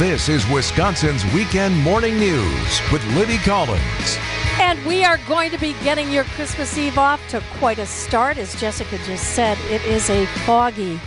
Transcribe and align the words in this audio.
This 0.00 0.30
is 0.30 0.48
Wisconsin's 0.48 1.30
Weekend 1.34 1.76
Morning 1.76 2.18
News 2.18 2.80
with 2.90 3.04
Libby 3.14 3.36
Collins. 3.36 4.16
And 4.58 4.82
we 4.86 5.04
are 5.04 5.18
going 5.28 5.50
to 5.50 5.58
be 5.58 5.74
getting 5.84 6.10
your 6.10 6.24
Christmas 6.24 6.78
Eve 6.78 6.96
off 6.96 7.20
to 7.28 7.42
quite 7.58 7.78
a 7.78 7.84
start. 7.84 8.38
As 8.38 8.58
Jessica 8.58 8.96
just 9.04 9.34
said, 9.34 9.58
it 9.68 9.84
is 9.84 10.08
a 10.08 10.24
foggy 10.46 10.98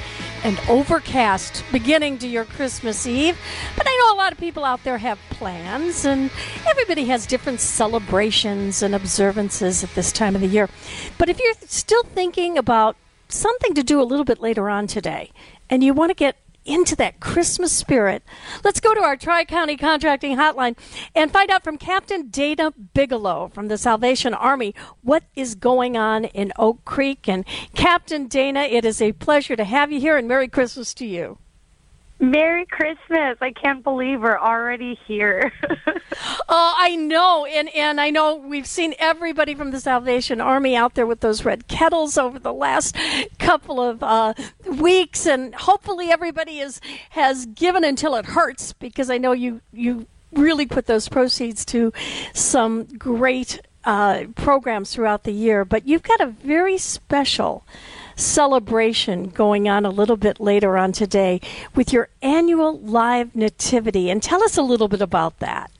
and 0.44 0.60
overcast 0.70 1.64
beginning 1.72 2.20
to 2.20 2.28
your 2.28 2.46
Christmas 2.46 3.08
Eve. 3.08 3.36
But 3.76 3.88
I 3.90 3.98
know 3.98 4.16
a 4.16 4.22
lot 4.22 4.32
of 4.32 4.38
people 4.38 4.64
out 4.64 4.84
there 4.84 5.00
have 5.00 5.18
plans, 5.32 6.06
and 6.06 6.30
everybody 6.68 7.06
has 7.06 7.26
different 7.26 7.62
celebrations 7.62 8.84
and 8.84 8.94
observances 8.94 9.84
at 9.84 9.96
this 9.96 10.12
time 10.12 10.36
of 10.36 10.42
the 10.42 10.48
year. 10.48 10.70
But 11.18 11.30
if 11.30 11.40
you're 11.40 11.56
still 11.66 12.04
thinking 12.04 12.60
about 12.60 12.96
something 13.28 13.74
to 13.74 13.82
do 13.82 14.00
a 14.00 14.06
little 14.06 14.24
bit 14.24 14.40
later 14.40 14.70
on 14.70 14.86
today, 14.86 15.32
and 15.68 15.84
you 15.84 15.96
want 15.96 16.12
to 16.12 16.16
get 16.16 16.38
into 16.66 16.96
that 16.96 17.20
Christmas 17.20 17.72
spirit. 17.72 18.24
Let's 18.64 18.80
go 18.80 18.94
to 18.94 19.02
our 19.02 19.16
Tri 19.16 19.46
County 19.46 19.78
Contracting 19.78 20.38
Hotline 20.38 20.78
and 21.16 21.32
find 21.32 21.50
out 21.50 21.64
from 21.64 21.78
Captain 21.78 22.30
Dana 22.30 22.72
Bigelow 22.94 23.52
from 23.54 23.68
the 23.68 23.78
Salvation 23.78 24.34
Army 24.34 24.74
what 25.02 25.24
is 25.36 25.56
going 25.56 25.98
on 25.98 26.26
in 26.26 26.54
Oak 26.58 26.86
Creek. 26.86 27.28
And 27.28 27.46
Captain 27.76 28.28
Dana, 28.28 28.62
it 28.62 28.86
is 28.86 29.02
a 29.02 29.12
pleasure 29.14 29.56
to 29.56 29.64
have 29.64 29.92
you 29.92 30.00
here, 30.00 30.18
and 30.18 30.28
Merry 30.28 30.48
Christmas 30.48 30.94
to 30.96 31.06
you. 31.06 31.38
Merry 32.24 32.66
Christmas. 32.66 33.38
I 33.42 33.52
can't 33.52 33.84
believe 33.84 34.22
we're 34.22 34.40
already 34.40 34.98
here. 35.08 35.52
oh, 36.50 36.76
I 36.78 36.96
know. 36.96 37.46
And 37.46 37.68
and 37.76 38.00
I 38.00 38.12
know 38.12 38.36
we've 38.36 38.66
seen 38.66 38.94
everybody 38.98 39.56
from 39.56 39.72
the 39.72 39.82
Salvation 39.82 40.40
Army 40.40 40.76
out 40.76 40.94
there 40.94 41.06
with 41.06 41.20
those 41.20 41.44
red 41.44 41.68
kettles 41.68 42.18
over 42.18 42.40
the 42.40 42.54
last 42.54 42.96
couple 43.40 43.82
of 43.82 44.02
uh, 44.02 44.34
weeks 44.66 45.26
and 45.28 45.54
hopefully 45.54 46.12
everybody 46.12 46.60
is 46.60 46.80
has 47.10 47.46
given 47.46 47.84
until 47.84 48.16
it 48.16 48.26
hurts 48.26 48.72
because 48.72 49.10
I 49.10 49.18
know 49.18 49.34
you 49.34 49.60
you 49.74 50.08
really 50.32 50.66
put 50.66 50.86
those 50.86 51.10
proceeds 51.10 51.66
to 51.66 51.92
some 52.34 52.86
great 52.86 53.60
uh, 53.84 54.26
programs 54.36 54.94
throughout 54.94 55.24
the 55.24 55.34
year, 55.34 55.66
but 55.66 55.86
you've 55.88 56.04
got 56.04 56.22
a 56.22 56.28
very 56.28 56.78
special 56.78 57.66
celebration 58.16 59.30
going 59.30 59.68
on 59.68 59.86
a 59.86 59.90
little 59.90 60.18
bit 60.18 60.40
later 60.40 60.78
on 60.78 60.92
today 60.92 61.42
with 61.76 61.94
your 61.94 62.10
annual 62.22 62.80
live 62.80 63.36
nativity. 63.36 64.10
And 64.10 64.22
tell 64.22 64.44
us 64.44 64.58
a 64.58 64.62
little 64.62 64.88
bit 64.88 65.02
about 65.02 65.40
that. 65.40 65.72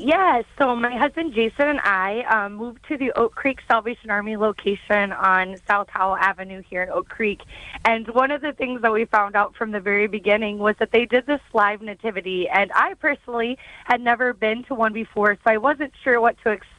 Yes, 0.00 0.44
so 0.56 0.76
my 0.76 0.96
husband 0.96 1.34
Jason 1.34 1.66
and 1.66 1.80
I 1.80 2.20
um, 2.30 2.54
moved 2.54 2.86
to 2.86 2.96
the 2.96 3.10
Oak 3.18 3.34
Creek 3.34 3.58
Salvation 3.66 4.10
Army 4.10 4.36
location 4.36 5.12
on 5.12 5.56
South 5.66 5.88
Howell 5.88 6.16
Avenue 6.16 6.62
here 6.62 6.84
in 6.84 6.88
Oak 6.90 7.08
Creek. 7.08 7.40
And 7.84 8.06
one 8.06 8.30
of 8.30 8.40
the 8.40 8.52
things 8.52 8.82
that 8.82 8.92
we 8.92 9.06
found 9.06 9.34
out 9.34 9.56
from 9.56 9.72
the 9.72 9.80
very 9.80 10.06
beginning 10.06 10.58
was 10.58 10.76
that 10.76 10.92
they 10.92 11.04
did 11.04 11.26
this 11.26 11.40
live 11.52 11.82
nativity. 11.82 12.48
And 12.48 12.70
I 12.76 12.94
personally 12.94 13.58
had 13.86 14.00
never 14.00 14.32
been 14.32 14.62
to 14.64 14.74
one 14.76 14.92
before, 14.92 15.34
so 15.34 15.40
I 15.50 15.56
wasn't 15.56 15.92
sure 16.04 16.20
what 16.20 16.36
to 16.44 16.50
expect. 16.50 16.77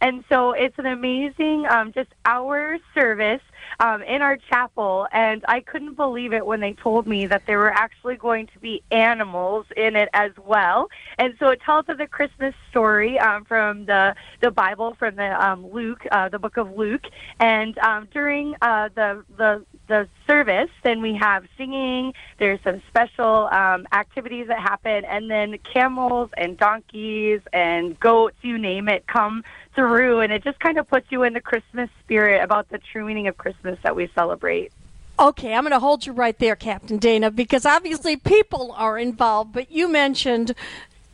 And 0.00 0.24
so 0.28 0.52
it's 0.52 0.78
an 0.78 0.86
amazing, 0.86 1.66
um, 1.70 1.92
just 1.92 2.10
hour 2.24 2.78
service 2.94 3.40
um, 3.80 4.02
in 4.02 4.22
our 4.22 4.36
chapel, 4.36 5.06
and 5.12 5.44
I 5.48 5.60
couldn't 5.60 5.94
believe 5.94 6.32
it 6.32 6.44
when 6.44 6.60
they 6.60 6.72
told 6.72 7.06
me 7.06 7.26
that 7.26 7.42
there 7.46 7.58
were 7.58 7.72
actually 7.72 8.16
going 8.16 8.46
to 8.48 8.58
be 8.58 8.82
animals 8.90 9.66
in 9.76 9.96
it 9.96 10.08
as 10.12 10.32
well. 10.44 10.88
And 11.18 11.34
so 11.38 11.50
it 11.50 11.60
tells 11.60 11.88
of 11.88 11.98
the 11.98 12.06
Christmas 12.06 12.54
story 12.70 13.18
um, 13.18 13.44
from 13.44 13.86
the 13.86 14.14
the 14.40 14.50
Bible, 14.50 14.94
from 14.98 15.16
the 15.16 15.44
um, 15.44 15.66
Luke, 15.66 16.06
uh, 16.10 16.28
the 16.28 16.38
book 16.38 16.56
of 16.56 16.76
Luke. 16.76 17.06
And 17.38 17.76
um, 17.78 18.08
during 18.12 18.54
uh, 18.62 18.88
the 18.94 19.24
the 19.36 19.64
the 19.86 20.08
service, 20.26 20.70
then 20.82 21.02
we 21.02 21.14
have 21.14 21.46
singing. 21.56 22.14
There's 22.38 22.60
some 22.62 22.82
special 22.88 23.48
um, 23.52 23.86
activities 23.92 24.48
that 24.48 24.58
happen, 24.58 25.04
and 25.04 25.30
then 25.30 25.58
camels 25.58 26.30
and 26.36 26.56
donkeys 26.56 27.40
and 27.52 27.98
goats, 27.98 28.36
you 28.42 28.58
name 28.58 28.88
it, 28.88 29.06
come 29.06 29.44
through, 29.74 30.20
and 30.20 30.32
it 30.32 30.42
just 30.42 30.58
kind 30.60 30.78
of 30.78 30.88
puts 30.88 31.10
you 31.10 31.22
in 31.22 31.32
the 31.32 31.40
Christmas 31.40 31.90
spirit 32.02 32.42
about 32.42 32.68
the 32.68 32.78
true 32.78 33.04
meaning 33.04 33.28
of 33.28 33.36
Christmas 33.36 33.78
that 33.82 33.94
we 33.94 34.08
celebrate. 34.14 34.72
Okay, 35.18 35.54
I'm 35.54 35.62
going 35.62 35.70
to 35.70 35.80
hold 35.80 36.04
you 36.04 36.12
right 36.12 36.38
there, 36.38 36.56
Captain 36.56 36.98
Dana, 36.98 37.30
because 37.30 37.64
obviously 37.64 38.16
people 38.16 38.72
are 38.76 38.98
involved, 38.98 39.52
but 39.52 39.70
you 39.70 39.88
mentioned 39.88 40.54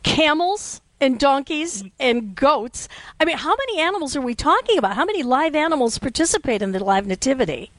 camels 0.03 0.81
and 0.99 1.19
donkeys 1.19 1.83
and 1.99 2.35
goats. 2.35 2.89
I 3.19 3.25
mean, 3.25 3.37
how 3.37 3.55
many 3.55 3.79
animals 3.79 4.15
are 4.15 4.21
we 4.21 4.35
talking 4.35 4.77
about? 4.77 4.95
How 4.95 5.05
many 5.05 5.23
live 5.23 5.55
animals 5.55 5.99
participate 5.99 6.61
in 6.61 6.71
the 6.71 6.83
live 6.83 7.05
nativity? 7.05 7.71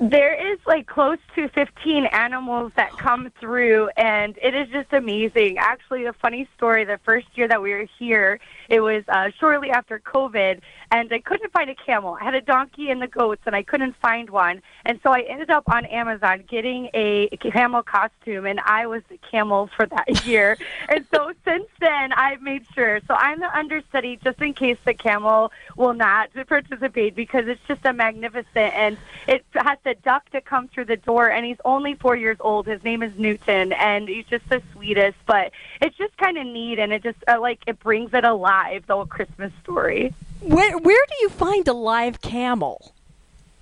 There 0.00 0.34
is 0.52 0.58
like 0.66 0.86
close 0.88 1.18
to 1.36 1.48
15 1.48 2.06
animals 2.06 2.72
that 2.76 2.90
come 2.98 3.30
through, 3.40 3.90
and 3.96 4.36
it 4.42 4.54
is 4.54 4.68
just 4.68 4.92
amazing. 4.92 5.58
Actually, 5.58 6.06
a 6.06 6.12
funny 6.12 6.48
story 6.56 6.84
the 6.84 6.98
first 7.04 7.26
year 7.34 7.46
that 7.46 7.62
we 7.62 7.72
were 7.72 7.86
here, 7.98 8.40
it 8.68 8.80
was 8.80 9.04
uh, 9.08 9.30
shortly 9.38 9.70
after 9.70 9.98
COVID, 10.00 10.60
and 10.90 11.12
I 11.12 11.18
couldn't 11.18 11.52
find 11.52 11.70
a 11.70 11.74
camel. 11.74 12.16
I 12.20 12.24
had 12.24 12.34
a 12.34 12.40
donkey 12.40 12.90
and 12.90 13.00
the 13.00 13.06
goats, 13.06 13.42
and 13.46 13.56
I 13.56 13.62
couldn't 13.62 13.96
find 13.96 14.30
one. 14.30 14.62
And 14.84 15.00
so 15.02 15.10
I 15.10 15.20
ended 15.20 15.50
up 15.50 15.64
on 15.68 15.84
Amazon 15.86 16.44
getting 16.48 16.88
a 16.94 17.28
camel 17.36 17.82
costume, 17.82 18.46
and 18.46 18.60
I 18.60 18.86
was 18.86 19.02
the 19.08 19.18
camel 19.30 19.70
for 19.76 19.86
that 19.86 20.24
year. 20.26 20.56
and 20.88 21.04
so 21.12 21.32
since 21.44 21.66
then, 21.80 22.12
I've 22.12 22.42
made 22.42 22.66
sure. 22.74 23.00
So 23.06 23.14
I'm 23.14 23.40
the 23.40 23.56
understudy 23.56 24.18
just 24.22 24.40
in 24.40 24.54
case 24.54 24.78
the 24.84 24.94
camel 24.94 25.52
will 25.76 25.94
not 25.94 26.30
participate 26.46 27.14
because 27.14 27.46
it's 27.46 27.60
just 27.66 27.84
a 27.84 27.92
magnificent, 27.92 28.74
and 28.74 28.96
it 29.26 29.44
has 29.54 29.78
to 29.84 29.94
duck 29.94 30.28
to 30.30 30.40
come 30.40 30.68
through 30.68 30.86
the 30.86 30.96
door, 30.96 31.30
and 31.30 31.44
he's 31.44 31.60
only 31.64 31.94
four 31.94 32.16
years 32.16 32.36
old. 32.40 32.66
His 32.66 32.82
name 32.84 33.02
is 33.02 33.18
Newton, 33.18 33.72
and 33.72 34.08
he's 34.08 34.26
just 34.26 34.48
the 34.48 34.62
sweetest. 34.72 35.16
But 35.26 35.52
it's 35.80 35.96
just 35.96 36.16
kind 36.16 36.38
of 36.38 36.46
neat, 36.46 36.78
and 36.78 36.92
it 36.92 37.02
just 37.02 37.18
uh, 37.26 37.40
like 37.40 37.60
it 37.66 37.78
brings 37.80 38.12
it 38.14 38.24
alive, 38.24 38.53
the 38.86 38.94
whole 38.94 39.06
Christmas 39.06 39.52
story. 39.62 40.14
Where 40.40 40.78
where 40.78 41.06
do 41.08 41.14
you 41.20 41.28
find 41.28 41.66
a 41.68 41.72
live 41.72 42.20
camel? 42.20 42.93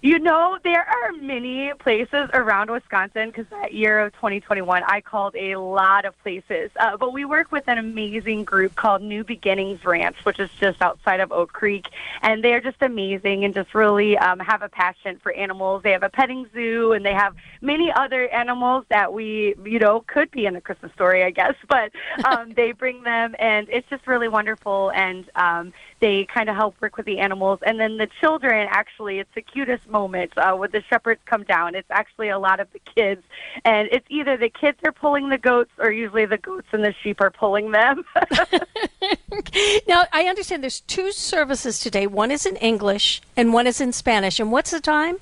You 0.04 0.18
know, 0.18 0.58
there 0.64 0.84
are 0.84 1.12
many 1.12 1.72
places 1.78 2.28
around 2.34 2.72
Wisconsin 2.72 3.28
because 3.28 3.46
that 3.50 3.72
year 3.72 4.00
of 4.00 4.12
2021, 4.14 4.82
I 4.84 5.00
called 5.00 5.36
a 5.36 5.54
lot 5.54 6.04
of 6.04 6.20
places. 6.24 6.72
Uh, 6.74 6.96
but 6.96 7.12
we 7.12 7.24
work 7.24 7.52
with 7.52 7.68
an 7.68 7.78
amazing 7.78 8.42
group 8.42 8.74
called 8.74 9.00
New 9.00 9.22
Beginnings 9.22 9.84
Ranch, 9.84 10.16
which 10.24 10.40
is 10.40 10.50
just 10.58 10.82
outside 10.82 11.20
of 11.20 11.30
Oak 11.30 11.52
Creek. 11.52 11.86
And 12.20 12.42
they're 12.42 12.60
just 12.60 12.78
amazing 12.82 13.44
and 13.44 13.54
just 13.54 13.76
really 13.76 14.18
um, 14.18 14.40
have 14.40 14.62
a 14.62 14.68
passion 14.68 15.20
for 15.22 15.32
animals. 15.34 15.84
They 15.84 15.92
have 15.92 16.02
a 16.02 16.10
petting 16.10 16.48
zoo 16.52 16.94
and 16.94 17.06
they 17.06 17.14
have 17.14 17.36
many 17.60 17.92
other 17.92 18.26
animals 18.30 18.84
that 18.88 19.12
we, 19.12 19.54
you 19.64 19.78
know, 19.78 20.00
could 20.08 20.32
be 20.32 20.46
in 20.46 20.56
a 20.56 20.60
Christmas 20.60 20.90
story, 20.94 21.22
I 21.22 21.30
guess. 21.30 21.54
But 21.72 21.92
um, 22.26 22.52
they 22.52 22.72
bring 22.72 23.02
them 23.02 23.34
and 23.38 23.66
it's 23.70 23.88
just 23.88 24.06
really 24.06 24.28
wonderful. 24.28 24.90
And 24.90 25.30
um, 25.36 25.72
they 26.00 26.24
kind 26.26 26.50
of 26.50 26.56
help 26.56 26.74
work 26.82 26.96
with 26.98 27.06
the 27.06 27.20
animals. 27.20 27.60
And 27.64 27.80
then 27.80 27.96
the 27.96 28.08
children, 28.20 28.66
actually, 28.68 29.20
it's 29.20 29.30
the 29.34 29.40
cutest 29.40 29.88
moment 29.92 30.32
uh, 30.36 30.54
when 30.54 30.70
the 30.72 30.82
shepherds 30.88 31.20
come 31.26 31.44
down. 31.44 31.74
It's 31.74 31.90
actually 31.90 32.30
a 32.30 32.38
lot 32.38 32.58
of 32.58 32.68
the 32.72 32.80
kids. 32.96 33.22
And 33.64 33.88
it's 33.92 34.06
either 34.08 34.36
the 34.36 34.48
kids 34.48 34.78
are 34.84 34.92
pulling 34.92 35.28
the 35.28 35.38
goats 35.38 35.70
or 35.78 35.92
usually 35.92 36.26
the 36.26 36.38
goats 36.38 36.66
and 36.72 36.82
the 36.82 36.94
sheep 37.02 37.20
are 37.20 37.30
pulling 37.30 37.70
them. 37.70 38.04
now, 39.86 40.04
I 40.12 40.24
understand 40.24 40.62
there's 40.62 40.80
two 40.80 41.12
services 41.12 41.78
today. 41.78 42.06
One 42.06 42.30
is 42.30 42.46
in 42.46 42.56
English 42.56 43.22
and 43.36 43.52
one 43.52 43.66
is 43.66 43.80
in 43.80 43.92
Spanish. 43.92 44.40
And 44.40 44.50
what's 44.50 44.70
the 44.70 44.80
time? 44.80 45.18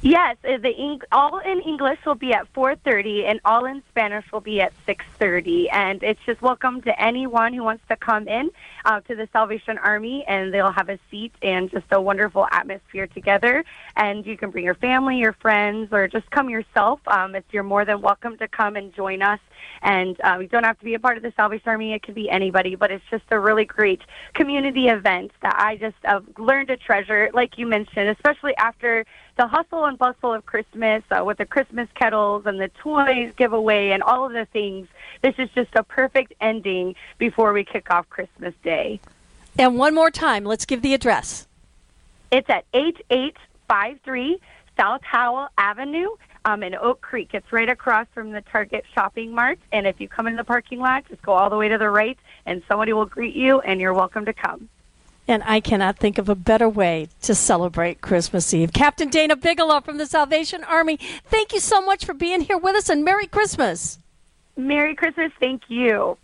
Yes, 0.00 0.36
uh, 0.44 0.58
the 0.58 1.00
all 1.10 1.38
in 1.40 1.60
English 1.62 1.98
will 2.06 2.14
be 2.14 2.32
at 2.32 2.46
4:30 2.54 3.24
and 3.24 3.40
all 3.44 3.64
in 3.64 3.82
Spanish 3.88 4.30
will 4.30 4.40
be 4.40 4.60
at 4.60 4.72
6:30 4.86 5.68
and 5.72 6.04
it's 6.04 6.20
just 6.24 6.40
welcome 6.40 6.80
to 6.82 7.02
anyone 7.02 7.52
who 7.52 7.64
wants 7.64 7.82
to 7.88 7.96
come 7.96 8.28
in 8.28 8.48
uh, 8.84 9.00
to 9.00 9.16
the 9.16 9.28
Salvation 9.32 9.76
Army 9.76 10.24
and 10.28 10.54
they'll 10.54 10.70
have 10.70 10.88
a 10.88 11.00
seat 11.10 11.34
and 11.42 11.68
just 11.68 11.86
a 11.90 12.00
wonderful 12.00 12.46
atmosphere 12.52 13.08
together 13.08 13.64
and 13.96 14.24
you 14.24 14.36
can 14.36 14.50
bring 14.50 14.64
your 14.64 14.76
family, 14.76 15.18
your 15.18 15.32
friends 15.32 15.92
or 15.92 16.06
just 16.06 16.30
come 16.30 16.48
yourself. 16.48 17.00
Um, 17.08 17.34
it's 17.34 17.52
you're 17.52 17.64
more 17.64 17.84
than 17.84 18.00
welcome 18.00 18.38
to 18.38 18.46
come 18.46 18.76
and 18.76 18.94
join 18.94 19.20
us 19.20 19.40
and 19.82 20.20
um, 20.22 20.42
you 20.42 20.48
don't 20.48 20.64
have 20.64 20.78
to 20.78 20.84
be 20.84 20.94
a 20.94 20.98
part 20.98 21.16
of 21.16 21.22
the 21.22 21.32
Salvation 21.36 21.68
Army. 21.68 21.92
It 21.92 22.02
could 22.02 22.14
be 22.14 22.28
anybody, 22.30 22.74
but 22.74 22.90
it's 22.90 23.04
just 23.10 23.24
a 23.30 23.38
really 23.38 23.64
great 23.64 24.02
community 24.34 24.88
event 24.88 25.32
that 25.42 25.56
I 25.58 25.76
just 25.76 25.96
uh, 26.04 26.20
learned 26.38 26.68
to 26.68 26.76
treasure 26.76 27.30
like 27.32 27.58
you 27.58 27.66
mentioned, 27.66 28.08
especially 28.08 28.56
after 28.56 29.04
the 29.36 29.46
hustle 29.46 29.84
and 29.84 29.96
bustle 29.96 30.34
of 30.34 30.44
Christmas 30.46 31.02
uh, 31.10 31.24
with 31.24 31.38
the 31.38 31.46
Christmas 31.46 31.88
kettles 31.94 32.44
and 32.46 32.60
the 32.60 32.68
toys 32.68 33.32
giveaway 33.36 33.90
and 33.90 34.02
all 34.02 34.26
of 34.26 34.32
the 34.32 34.46
things. 34.46 34.88
This 35.22 35.34
is 35.38 35.48
just 35.54 35.74
a 35.74 35.82
perfect 35.82 36.34
ending 36.40 36.94
before 37.18 37.52
we 37.52 37.64
kick 37.64 37.90
off 37.90 38.08
Christmas 38.10 38.54
Day. 38.62 39.00
And 39.56 39.76
one 39.76 39.94
more 39.94 40.10
time, 40.10 40.44
let's 40.44 40.64
give 40.64 40.82
the 40.82 40.94
address. 40.94 41.46
It's 42.30 42.48
at 42.50 42.64
8853 42.74 44.40
South 44.78 45.02
Howell 45.02 45.48
Avenue 45.58 46.08
um, 46.44 46.62
in 46.62 46.74
Oak 46.74 47.00
Creek. 47.00 47.30
It's 47.32 47.52
right 47.52 47.68
across 47.68 48.06
from 48.14 48.32
the 48.32 48.42
Target 48.42 48.84
shopping 48.94 49.34
mart. 49.34 49.58
And 49.72 49.86
if 49.86 50.00
you 50.00 50.08
come 50.08 50.26
in 50.26 50.36
the 50.36 50.44
parking 50.44 50.78
lot, 50.78 51.04
just 51.08 51.22
go 51.22 51.32
all 51.32 51.50
the 51.50 51.56
way 51.56 51.68
to 51.68 51.78
the 51.78 51.90
right, 51.90 52.18
and 52.46 52.62
somebody 52.68 52.92
will 52.92 53.06
greet 53.06 53.34
you, 53.34 53.60
and 53.60 53.80
you're 53.80 53.94
welcome 53.94 54.24
to 54.24 54.32
come. 54.32 54.68
And 55.26 55.42
I 55.44 55.60
cannot 55.60 55.98
think 55.98 56.16
of 56.16 56.30
a 56.30 56.34
better 56.34 56.68
way 56.68 57.08
to 57.22 57.34
celebrate 57.34 58.00
Christmas 58.00 58.54
Eve. 58.54 58.72
Captain 58.72 59.10
Dana 59.10 59.36
Bigelow 59.36 59.82
from 59.82 59.98
the 59.98 60.06
Salvation 60.06 60.64
Army, 60.64 60.98
thank 61.26 61.52
you 61.52 61.60
so 61.60 61.84
much 61.84 62.06
for 62.06 62.14
being 62.14 62.40
here 62.40 62.56
with 62.56 62.76
us 62.76 62.88
and 62.88 63.04
Merry 63.04 63.26
Christmas. 63.26 63.98
Merry 64.56 64.94
Christmas. 64.94 65.30
Thank 65.38 65.62
you. 65.68 66.16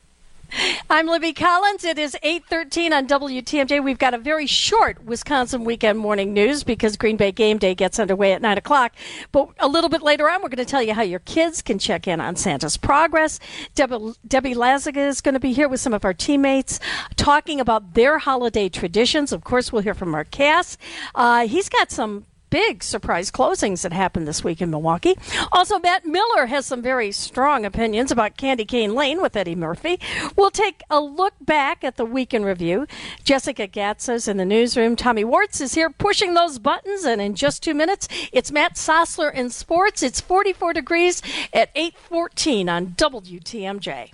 I'm 0.91 1.07
Libby 1.07 1.33
Collins. 1.33 1.85
It 1.85 1.99
is 1.99 2.17
8:13 2.23 2.93
on 2.93 3.07
WTMJ. 3.07 3.83
We've 3.83 3.99
got 3.99 4.15
a 4.15 4.19
very 4.19 4.47
short 4.47 5.05
Wisconsin 5.05 5.65
weekend 5.65 5.99
morning 5.99 6.33
news 6.33 6.63
because 6.63 6.97
Green 6.97 7.17
Bay 7.17 7.33
game 7.33 7.59
day 7.59 7.75
gets 7.75 7.99
underway 7.99 8.33
at 8.33 8.43
nine 8.43 8.59
o'clock. 8.59 8.93
But 9.33 9.49
a 9.59 9.67
little 9.67 9.91
bit 9.91 10.03
later 10.03 10.29
on, 10.29 10.43
we're 10.43 10.51
going 10.51 10.59
to 10.59 10.65
tell 10.65 10.83
you 10.83 10.95
how 10.95 11.03
your 11.03 11.19
kids 11.21 11.63
can 11.63 11.79
check 11.79 12.07
in 12.07 12.21
on 12.21 12.37
Santa's 12.37 12.77
progress. 12.77 13.41
Debbie, 13.75 14.15
Debbie 14.27 14.55
Lazaga 14.55 15.09
is 15.09 15.21
going 15.21 15.35
to 15.35 15.41
be 15.41 15.53
here 15.53 15.69
with 15.69 15.81
some 15.81 15.95
of 15.95 16.05
our 16.05 16.15
teammates 16.15 16.79
talking 17.17 17.61
about 17.61 17.95
their 17.95 18.19
holiday 18.19 18.69
traditions. 18.69 19.33
Of 19.33 19.43
course, 19.43 19.73
we'll 19.73 19.83
hear 19.83 19.95
from 19.95 20.11
Mark 20.11 20.31
Cass. 20.31 20.79
Uh, 21.15 21.49
he's 21.49 21.69
got 21.69 21.91
some 21.91 22.27
big 22.55 22.85
surprise 22.85 23.33
closings 23.33 23.83
that 23.83 23.93
happened 23.93 24.29
this 24.29 24.45
week 24.45 24.63
in 24.63 24.71
Milwaukee. 24.71 25.19
Also, 25.51 25.81
Matt 25.81 26.07
Miller 26.07 26.47
has 26.47 26.65
some 26.65 26.81
very 26.81 27.11
strong 27.11 27.65
opinions 27.65 28.13
about 28.13 28.37
Candy 28.37 28.65
Cane 28.65 28.95
Lane 28.95 29.21
with 29.21 29.35
Eddie 29.35 29.57
Murphy. 29.57 29.99
We'll 30.37 30.53
take 30.53 30.81
a 30.89 31.01
look 31.01 31.35
back 31.41 31.83
at 31.83 31.97
the 31.97 32.05
week 32.05 32.33
in 32.33 32.45
review. 32.45 32.87
Jessica 33.25 33.67
Gatza's 33.67 34.29
in 34.29 34.37
the 34.37 34.45
newsroom. 34.45 34.95
Tommy 34.95 35.25
Wartz 35.25 35.61
is 35.61 35.75
here 35.75 35.91
pushing 35.91 36.35
those 36.35 36.61
buttons, 36.61 37.03
and 37.03 37.21
in 37.21 37.35
just 37.35 37.61
two 37.61 37.75
minutes, 37.75 38.07
it's 38.33 38.53
Matt 38.53 38.75
Sossler 38.75 39.35
in 39.35 39.51
sports. 39.51 40.01
It's 40.05 40.21
44 40.21 40.75
degrees 40.75 41.23
at 41.53 41.71
814 41.75 42.69
on 42.69 42.87
WTMJ. 42.91 44.13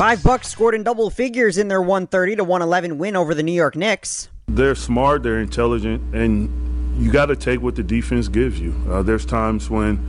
Five 0.00 0.22
bucks 0.22 0.48
scored 0.48 0.74
in 0.74 0.82
double 0.82 1.10
figures 1.10 1.58
in 1.58 1.68
their 1.68 1.82
130 1.82 2.36
to 2.36 2.42
111 2.42 2.96
win 2.96 3.16
over 3.16 3.34
the 3.34 3.42
New 3.42 3.52
York 3.52 3.76
Knicks. 3.76 4.30
They're 4.48 4.74
smart, 4.74 5.22
they're 5.22 5.40
intelligent, 5.40 6.14
and 6.14 6.48
you 6.98 7.12
got 7.12 7.26
to 7.26 7.36
take 7.36 7.60
what 7.60 7.76
the 7.76 7.82
defense 7.82 8.26
gives 8.26 8.58
you. 8.58 8.74
Uh, 8.88 9.02
there's 9.02 9.26
times 9.26 9.68
when, 9.68 10.00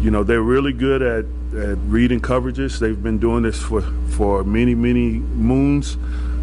you 0.00 0.10
know, 0.10 0.24
they're 0.24 0.40
really 0.40 0.72
good 0.72 1.02
at, 1.02 1.26
at 1.54 1.76
reading 1.80 2.20
coverages. 2.20 2.78
They've 2.78 3.02
been 3.02 3.18
doing 3.18 3.42
this 3.42 3.60
for, 3.60 3.82
for 4.08 4.42
many, 4.42 4.74
many 4.74 5.18
moons. 5.18 5.98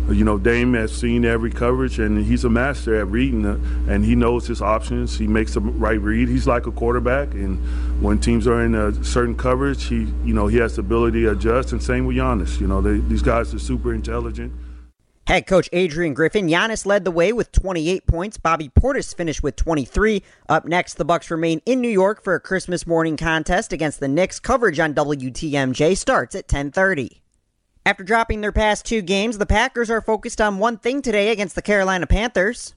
You 0.10 0.24
know, 0.24 0.38
Dame 0.38 0.74
has 0.76 0.96
seen 0.96 1.26
every 1.26 1.52
coverage, 1.52 2.00
and 2.00 2.26
he's 2.26 2.46
a 2.46 2.50
master 2.50 2.96
at 3.00 3.08
reading 3.08 3.44
it, 3.44 3.60
and 3.92 4.06
he 4.06 4.16
knows 4.16 4.48
his 4.48 4.62
options. 4.62 5.18
He 5.18 5.28
makes 5.28 5.54
the 5.54 5.60
right 5.60 6.00
read. 6.00 6.30
He's 6.30 6.48
like 6.48 6.66
a 6.66 6.72
quarterback, 6.72 7.34
and 7.34 7.60
when 8.02 8.20
teams 8.20 8.48
are 8.48 8.64
in 8.64 8.74
a 8.74 9.04
certain 9.04 9.36
coverage, 9.36 9.84
he, 9.86 10.08
you 10.24 10.34
know, 10.34 10.48
he 10.48 10.58
has 10.58 10.78
the 10.78 10.82
ability 10.82 11.24
to 11.24 11.32
adjust. 11.32 11.74
And 11.74 11.84
same 11.84 12.06
with 12.06 12.16
Giannis. 12.16 12.60
You 12.62 12.68
know, 12.68 12.82
they, 12.82 13.00
these 13.00 13.22
guys 13.22 13.54
are 13.54 13.60
super 13.60 13.94
intelligent. 13.94 14.54
Head 15.28 15.46
coach 15.46 15.68
Adrian 15.74 16.14
Griffin, 16.14 16.48
Giannis 16.48 16.86
led 16.86 17.04
the 17.04 17.12
way 17.12 17.34
with 17.34 17.52
28 17.52 18.08
points. 18.08 18.38
Bobby 18.38 18.70
Portis 18.70 19.14
finished 19.14 19.44
with 19.44 19.58
23. 19.58 20.24
Up 20.48 20.64
next, 20.64 20.94
the 20.94 21.04
Bucks 21.04 21.30
remain 21.30 21.62
in 21.66 21.82
New 21.82 21.90
York 21.90 22.24
for 22.24 22.34
a 22.34 22.40
Christmas 22.40 22.88
morning 22.88 23.18
contest 23.18 23.74
against 23.74 24.00
the 24.00 24.08
Knicks. 24.08 24.40
Coverage 24.40 24.80
on 24.80 24.94
WTMJ 24.94 25.98
starts 25.98 26.34
at 26.34 26.48
10:30. 26.48 27.20
After 27.88 28.04
dropping 28.04 28.42
their 28.42 28.52
past 28.52 28.86
two 28.86 29.02
games, 29.02 29.38
the 29.38 29.46
Packers 29.46 29.90
are 29.90 30.02
focused 30.02 30.42
on 30.42 30.58
one 30.58 30.78
thing 30.78 31.02
today 31.02 31.30
against 31.30 31.56
the 31.56 31.62
Carolina 31.62 32.06
Panthers. 32.06 32.76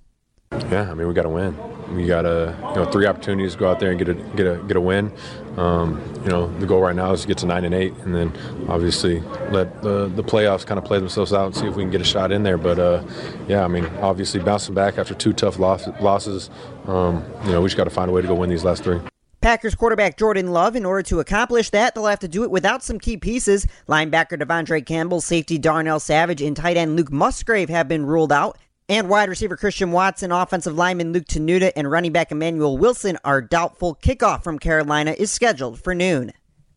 Yeah, 0.71 0.89
I 0.89 0.95
mean 0.95 1.09
we 1.09 1.15
got 1.15 1.25
to 1.25 1.29
win. 1.29 1.57
We 1.97 2.07
got 2.07 2.25
a 2.25 2.55
you 2.69 2.77
know 2.77 2.85
three 2.93 3.07
opportunities 3.07 3.55
to 3.55 3.59
go 3.59 3.69
out 3.69 3.81
there 3.81 3.91
and 3.91 3.99
get 3.99 4.09
a 4.09 4.15
get 4.15 4.47
a 4.47 4.63
get 4.69 4.77
a 4.77 4.81
win. 4.81 5.13
Um, 5.57 6.01
you 6.23 6.31
know 6.31 6.47
the 6.61 6.67
goal 6.67 6.81
right 6.81 6.95
now 6.95 7.11
is 7.11 7.23
to 7.23 7.27
get 7.27 7.39
to 7.39 7.47
nine 7.47 7.65
and 7.65 7.75
eight, 7.75 7.93
and 8.05 8.15
then 8.15 8.33
obviously 8.69 9.19
let 9.51 9.83
the 9.83 10.07
the 10.07 10.23
playoffs 10.23 10.65
kind 10.65 10.79
of 10.79 10.85
play 10.85 11.01
themselves 11.01 11.33
out 11.33 11.47
and 11.47 11.57
see 11.57 11.67
if 11.67 11.75
we 11.75 11.83
can 11.83 11.91
get 11.91 12.01
a 12.01 12.05
shot 12.05 12.31
in 12.31 12.45
there. 12.45 12.57
But 12.57 12.79
uh, 12.79 13.03
yeah, 13.49 13.65
I 13.65 13.69
mean 13.69 13.87
obviously 14.03 14.39
bouncing 14.39 14.77
back 14.77 14.97
after 14.97 15.15
two 15.15 15.33
tough 15.33 15.59
loss, 15.59 15.89
losses, 16.01 16.51
um, 16.87 17.25
you 17.47 17.51
know 17.51 17.61
we 17.63 17.67
just 17.67 17.77
got 17.77 17.85
to 17.85 17.91
find 17.91 18.09
a 18.09 18.13
way 18.13 18.23
to 18.23 18.29
go 18.29 18.37
win 18.37 18.49
these 18.49 18.63
last 18.63 18.85
three. 18.85 19.01
Packers 19.41 19.75
quarterback 19.75 20.19
Jordan 20.19 20.53
Love, 20.53 20.77
in 20.77 20.85
order 20.85 21.03
to 21.05 21.21
accomplish 21.21 21.71
that, 21.71 21.95
they'll 21.95 22.05
have 22.05 22.19
to 22.19 22.29
do 22.29 22.45
it 22.45 22.51
without 22.51 22.83
some 22.83 22.99
key 22.99 23.17
pieces. 23.17 23.67
Linebacker 23.89 24.39
De'Vondre 24.39 24.85
Campbell, 24.85 25.23
safety 25.23 25.57
Darnell 25.57 25.99
Savage, 25.99 26.43
and 26.43 26.55
tight 26.55 26.77
end 26.77 26.95
Luke 26.95 27.11
Musgrave 27.11 27.71
have 27.71 27.89
been 27.89 28.05
ruled 28.05 28.33
out. 28.33 28.59
And 28.91 29.09
wide 29.09 29.31
receiver 29.31 29.57
Christian 29.57 29.93
Watson, 29.93 30.31
offensive 30.31 30.75
lineman 30.75 31.15
Luke 31.15 31.25
Tenuta, 31.25 31.73
and 31.75 31.91
running 31.91 32.13
back 32.13 32.31
Emmanuel 32.31 32.77
Wilson 32.77 33.17
are 33.25 33.41
doubtful. 33.41 33.95
Kickoff 33.95 34.45
from 34.45 34.59
Carolina 34.59 35.15
is 35.17 35.31
scheduled 35.31 35.81
for 35.81 35.95
noon. 35.95 36.33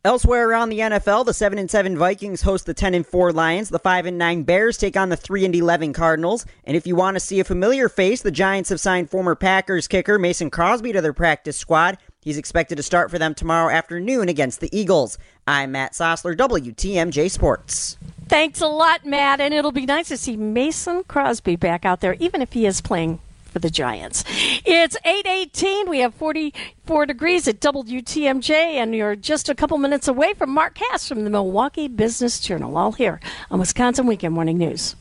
Elsewhere 0.05 0.47
around 0.47 0.69
the 0.69 0.79
NFL, 0.79 1.25
the 1.25 1.33
7 1.33 1.57
and 1.57 1.69
7 1.69 1.97
Vikings 1.97 2.43
host 2.43 2.65
the 2.65 2.73
10 2.73 2.93
and 2.93 3.07
4 3.07 3.33
Lions. 3.33 3.69
The 3.69 3.79
5 3.79 4.05
and 4.05 4.17
9 4.17 4.43
Bears 4.43 4.77
take 4.77 4.95
on 4.95 5.09
the 5.09 5.17
3 5.17 5.43
and 5.43 5.55
11 5.55 5.91
Cardinals. 5.91 6.45
And 6.63 6.77
if 6.77 6.87
you 6.87 6.95
want 6.95 7.15
to 7.15 7.19
see 7.19 7.41
a 7.41 7.45
familiar 7.45 7.89
face, 7.89 8.21
the 8.21 8.31
Giants 8.31 8.69
have 8.69 8.79
signed 8.79 9.09
former 9.09 9.35
Packers 9.35 9.87
kicker 9.87 10.17
Mason 10.17 10.49
Crosby 10.49 10.93
to 10.93 11.01
their 11.01 11.13
practice 11.13 11.57
squad. 11.57 11.97
He's 12.23 12.37
expected 12.37 12.77
to 12.77 12.83
start 12.83 13.11
for 13.11 13.19
them 13.19 13.35
tomorrow 13.35 13.69
afternoon 13.69 14.29
against 14.29 14.61
the 14.61 14.69
Eagles. 14.71 15.17
I'm 15.45 15.73
Matt 15.73 15.91
Sossler, 15.91 16.37
WTMJ 16.37 17.29
Sports. 17.29 17.97
Thanks 18.29 18.61
a 18.61 18.67
lot, 18.67 19.05
Matt. 19.05 19.41
And 19.41 19.53
it'll 19.53 19.73
be 19.73 19.85
nice 19.85 20.07
to 20.07 20.17
see 20.17 20.37
Mason 20.37 21.03
Crosby 21.03 21.57
back 21.57 21.83
out 21.83 21.99
there, 21.99 22.13
even 22.19 22.41
if 22.41 22.53
he 22.53 22.65
is 22.65 22.79
playing 22.79 23.19
for 23.43 23.59
the 23.59 23.69
Giants. 23.69 24.23
It's 24.65 24.95
818. 25.03 25.89
We 25.89 25.99
have 25.99 26.13
44 26.15 27.05
degrees 27.05 27.47
at 27.49 27.59
WTMJ, 27.59 28.51
and 28.51 28.95
you're 28.95 29.17
just 29.17 29.49
a 29.49 29.55
couple 29.55 29.77
minutes 29.77 30.07
away 30.07 30.33
from 30.33 30.49
Mark 30.49 30.75
Cass 30.75 31.07
from 31.07 31.25
the 31.25 31.29
Milwaukee 31.29 31.89
Business 31.89 32.39
Journal. 32.39 32.77
All 32.77 32.93
here 32.93 33.19
on 33.51 33.59
Wisconsin 33.59 34.07
Weekend 34.07 34.33
Morning 34.33 34.57
News. 34.57 34.95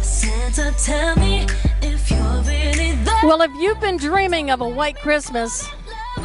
Santa, 0.00 0.72
if 1.82 2.10
really 2.10 2.96
well, 3.22 3.42
if 3.42 3.50
you've 3.56 3.80
been 3.80 3.98
dreaming 3.98 4.50
of 4.50 4.60
a 4.60 4.68
white 4.68 4.96
Christmas, 4.96 5.68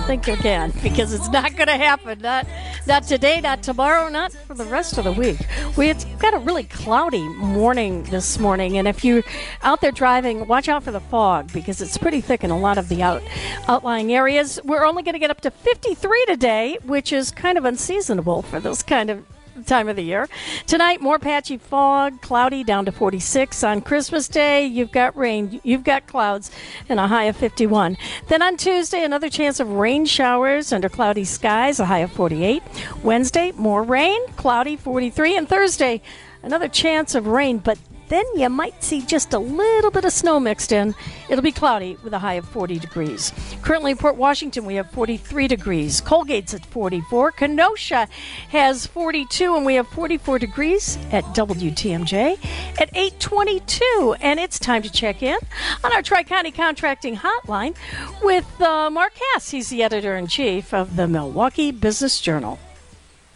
think 0.04 0.28
again 0.28 0.72
because 0.84 1.14
it's 1.14 1.30
not 1.30 1.56
going 1.56 1.68
to 1.68 1.78
happen. 1.78 2.20
Not, 2.20 2.48
not 2.88 3.04
today, 3.04 3.42
not 3.42 3.64
tomorrow, 3.64 4.10
not 4.10 4.32
for 4.32 4.54
the 4.54 4.66
rest 4.66 4.98
of 4.98 5.04
the 5.04 5.12
week. 5.12 5.38
We 5.78 5.90
it's 5.90 6.06
got 6.20 6.34
a 6.34 6.40
really 6.40 6.64
cloudy 6.64 7.28
morning 7.30 8.04
this 8.04 8.40
morning, 8.40 8.78
and 8.78 8.88
if 8.88 9.04
you're 9.04 9.24
out 9.64 9.82
there 9.82 9.92
driving, 9.92 10.48
watch 10.48 10.70
out 10.70 10.84
for 10.84 10.92
the 10.92 11.00
fog 11.00 11.52
because 11.54 11.82
it's 11.82 11.98
pretty 11.98 12.22
thick 12.22 12.44
in 12.44 12.52
a 12.52 12.58
lot 12.58 12.78
of 12.78 12.90
the 12.90 13.02
out 13.02 13.24
outlying 13.68 14.14
areas. 14.14 14.60
We're 14.64 14.86
only 14.86 15.04
going 15.04 15.14
to 15.14 15.20
get 15.20 15.32
up 15.32 15.42
to 15.42 15.52
53 15.52 16.26
today, 16.28 16.78
which 16.84 17.12
is 17.12 17.32
kind 17.32 17.58
of 17.58 17.66
unseasonable 17.66 18.42
for 18.44 18.60
this 18.60 18.84
kind 18.84 19.10
of 19.10 19.26
time 19.66 19.88
of 19.88 19.96
the 19.96 20.04
year. 20.04 20.28
Tonight, 20.68 21.02
more 21.02 21.20
patchy 21.20 21.58
fog, 21.58 22.22
cloudy 22.22 22.64
down 22.64 22.86
to 22.86 22.92
46. 22.92 23.64
On 23.64 23.82
Christmas 23.82 24.28
Day, 24.28 24.66
you've 24.66 24.92
got 24.92 25.16
rain, 25.16 25.60
you've 25.64 25.84
got 25.84 26.08
clouds, 26.08 26.52
and 26.90 27.00
a 27.00 27.08
high 27.08 27.26
of 27.26 27.36
51. 27.36 27.98
Then 28.28 28.42
on 28.42 28.58
Tuesday, 28.58 29.04
another 29.04 29.30
chance 29.30 29.60
of 29.60 29.70
rain 29.70 30.06
showers 30.06 30.74
under 30.74 30.90
cloudy 30.90 31.26
skies, 31.26 31.80
a 31.80 31.86
high 31.86 32.00
of 32.00 32.12
48. 32.12 32.62
Wednesday, 33.04 33.52
more 33.54 33.84
rain, 33.84 34.26
cloudy 34.36 34.76
43. 34.76 35.38
And 35.38 35.48
Thursday, 35.48 36.02
another 36.44 36.68
chance 36.68 37.16
of 37.16 37.28
rain, 37.28 37.58
but 37.60 37.78
then 38.10 38.26
you 38.36 38.50
might 38.50 38.84
see 38.84 39.02
just 39.02 39.34
a 39.34 39.40
little 39.40 39.92
bit 39.92 40.06
of 40.06 40.14
snow 40.14 40.40
mixed 40.40 40.72
in. 40.72 40.96
It'll 41.30 41.44
be 41.44 41.52
cloudy 41.52 41.98
with 42.04 42.14
a 42.14 42.20
high 42.20 42.36
of 42.36 42.48
40 42.48 42.80
degrees. 42.80 43.34
Currently 43.62 43.92
in 43.92 43.98
Port 43.98 44.16
Washington, 44.16 44.66
we 44.66 44.76
have 44.76 44.90
43 44.92 45.48
degrees. 45.48 46.02
Colgate's 46.02 46.54
at 46.54 46.66
44. 46.66 47.32
Kenosha 47.32 48.08
has 48.50 48.86
42, 48.86 49.56
and 49.56 49.66
we 49.66 49.76
have 49.76 49.88
44 49.88 50.40
degrees 50.40 50.98
at 51.12 51.24
WTMJ 51.36 52.38
at 52.80 52.90
822. 52.96 54.16
And 54.22 54.40
it's 54.40 54.60
time 54.60 54.82
to 54.84 54.92
check 54.92 55.24
in 55.24 55.38
on 55.84 55.94
our 55.94 56.02
Tri 56.02 56.24
County 56.24 56.52
Contracting 56.52 57.18
Hotline 57.18 57.76
with 58.22 58.62
uh, 58.62 58.90
Mark 58.90 59.14
Cass. 59.34 59.50
He's 59.50 59.70
the 59.70 59.84
editor 59.84 60.16
in 60.16 60.28
chief 60.28 60.74
of 60.74 60.96
the 60.96 61.08
Milwaukee 61.08 61.72
Business 61.72 62.22
Journal. 62.22 62.60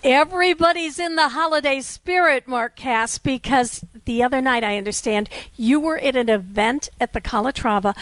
Everybody's 0.04 0.98
in 0.98 1.16
the 1.16 1.30
holiday 1.30 1.82
spirit, 1.82 2.48
Mark 2.48 2.78
Cass, 2.78 3.18
because 3.18 3.84
the 4.06 4.24
other 4.24 4.40
night 4.40 4.64
I 4.64 4.78
understand 4.78 5.30
you 5.58 5.80
were 5.80 5.98
at 5.98 6.16
an 6.16 6.30
event 6.30 6.90
at 7.02 7.12
the 7.12 7.20
Calatrava 7.20 7.96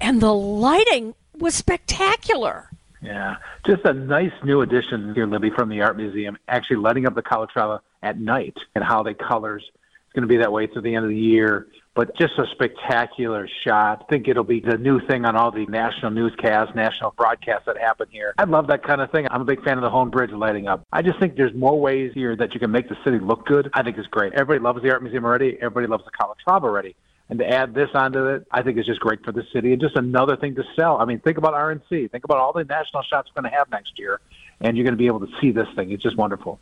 and 0.00 0.20
the 0.20 0.32
lighting 0.32 1.14
was 1.36 1.56
spectacular. 1.56 2.70
Yeah, 3.02 3.36
just 3.66 3.84
a 3.84 3.92
nice 3.92 4.32
new 4.44 4.60
addition 4.60 5.12
here, 5.14 5.26
Libby, 5.26 5.50
from 5.50 5.70
the 5.70 5.80
Art 5.80 5.96
Museum, 5.96 6.38
actually 6.46 6.76
lighting 6.76 7.06
up 7.06 7.14
the 7.14 7.22
Calatrava 7.22 7.80
at 8.02 8.18
night 8.18 8.56
and 8.76 8.84
how 8.84 9.02
they 9.02 9.14
colors. 9.14 9.64
It's 10.10 10.14
going 10.14 10.28
to 10.28 10.28
be 10.28 10.38
that 10.38 10.52
way 10.52 10.66
through 10.66 10.82
the 10.82 10.94
end 10.94 11.04
of 11.04 11.10
the 11.10 11.16
year 11.16 11.68
but 11.94 12.16
just 12.16 12.38
a 12.38 12.46
spectacular 12.52 13.48
shot. 13.64 14.04
I 14.06 14.10
think 14.10 14.28
it'll 14.28 14.44
be 14.44 14.60
the 14.60 14.78
new 14.78 15.04
thing 15.06 15.24
on 15.24 15.36
all 15.36 15.50
the 15.50 15.66
national 15.66 16.12
newscasts, 16.12 16.74
national 16.74 17.12
broadcasts 17.12 17.66
that 17.66 17.76
happen 17.78 18.06
here. 18.10 18.32
I 18.38 18.44
love 18.44 18.68
that 18.68 18.82
kind 18.84 19.00
of 19.00 19.10
thing. 19.10 19.26
I'm 19.30 19.40
a 19.40 19.44
big 19.44 19.62
fan 19.64 19.76
of 19.76 19.82
the 19.82 19.90
Hoan 19.90 20.10
Bridge 20.10 20.30
lighting 20.30 20.68
up. 20.68 20.86
I 20.92 21.02
just 21.02 21.18
think 21.18 21.36
there's 21.36 21.54
more 21.54 21.78
ways 21.78 22.12
here 22.14 22.36
that 22.36 22.54
you 22.54 22.60
can 22.60 22.70
make 22.70 22.88
the 22.88 22.96
city 23.04 23.18
look 23.18 23.44
good. 23.44 23.70
I 23.74 23.82
think 23.82 23.98
it's 23.98 24.06
great. 24.08 24.32
Everybody 24.34 24.60
loves 24.60 24.82
the 24.82 24.90
Art 24.90 25.02
Museum 25.02 25.24
already. 25.24 25.56
Everybody 25.56 25.88
loves 25.88 26.04
the 26.04 26.10
Calatrava 26.10 26.64
already. 26.64 26.94
And 27.28 27.38
to 27.38 27.48
add 27.48 27.74
this 27.74 27.90
onto 27.94 28.26
it, 28.26 28.46
I 28.50 28.62
think 28.62 28.78
is 28.78 28.86
just 28.86 29.00
great 29.00 29.24
for 29.24 29.30
the 29.30 29.44
city 29.52 29.72
and 29.72 29.80
just 29.80 29.96
another 29.96 30.36
thing 30.36 30.54
to 30.56 30.64
sell. 30.74 30.98
I 30.98 31.04
mean, 31.04 31.20
think 31.20 31.38
about 31.38 31.54
RNC. 31.54 32.10
Think 32.10 32.24
about 32.24 32.38
all 32.38 32.52
the 32.52 32.64
national 32.64 33.02
shots 33.02 33.30
we're 33.34 33.42
going 33.42 33.52
to 33.52 33.56
have 33.56 33.70
next 33.70 33.98
year, 33.98 34.20
and 34.60 34.76
you're 34.76 34.84
going 34.84 34.94
to 34.94 34.98
be 34.98 35.06
able 35.06 35.20
to 35.20 35.28
see 35.40 35.52
this 35.52 35.68
thing. 35.76 35.92
It's 35.92 36.02
just 36.02 36.16
wonderful. 36.16 36.58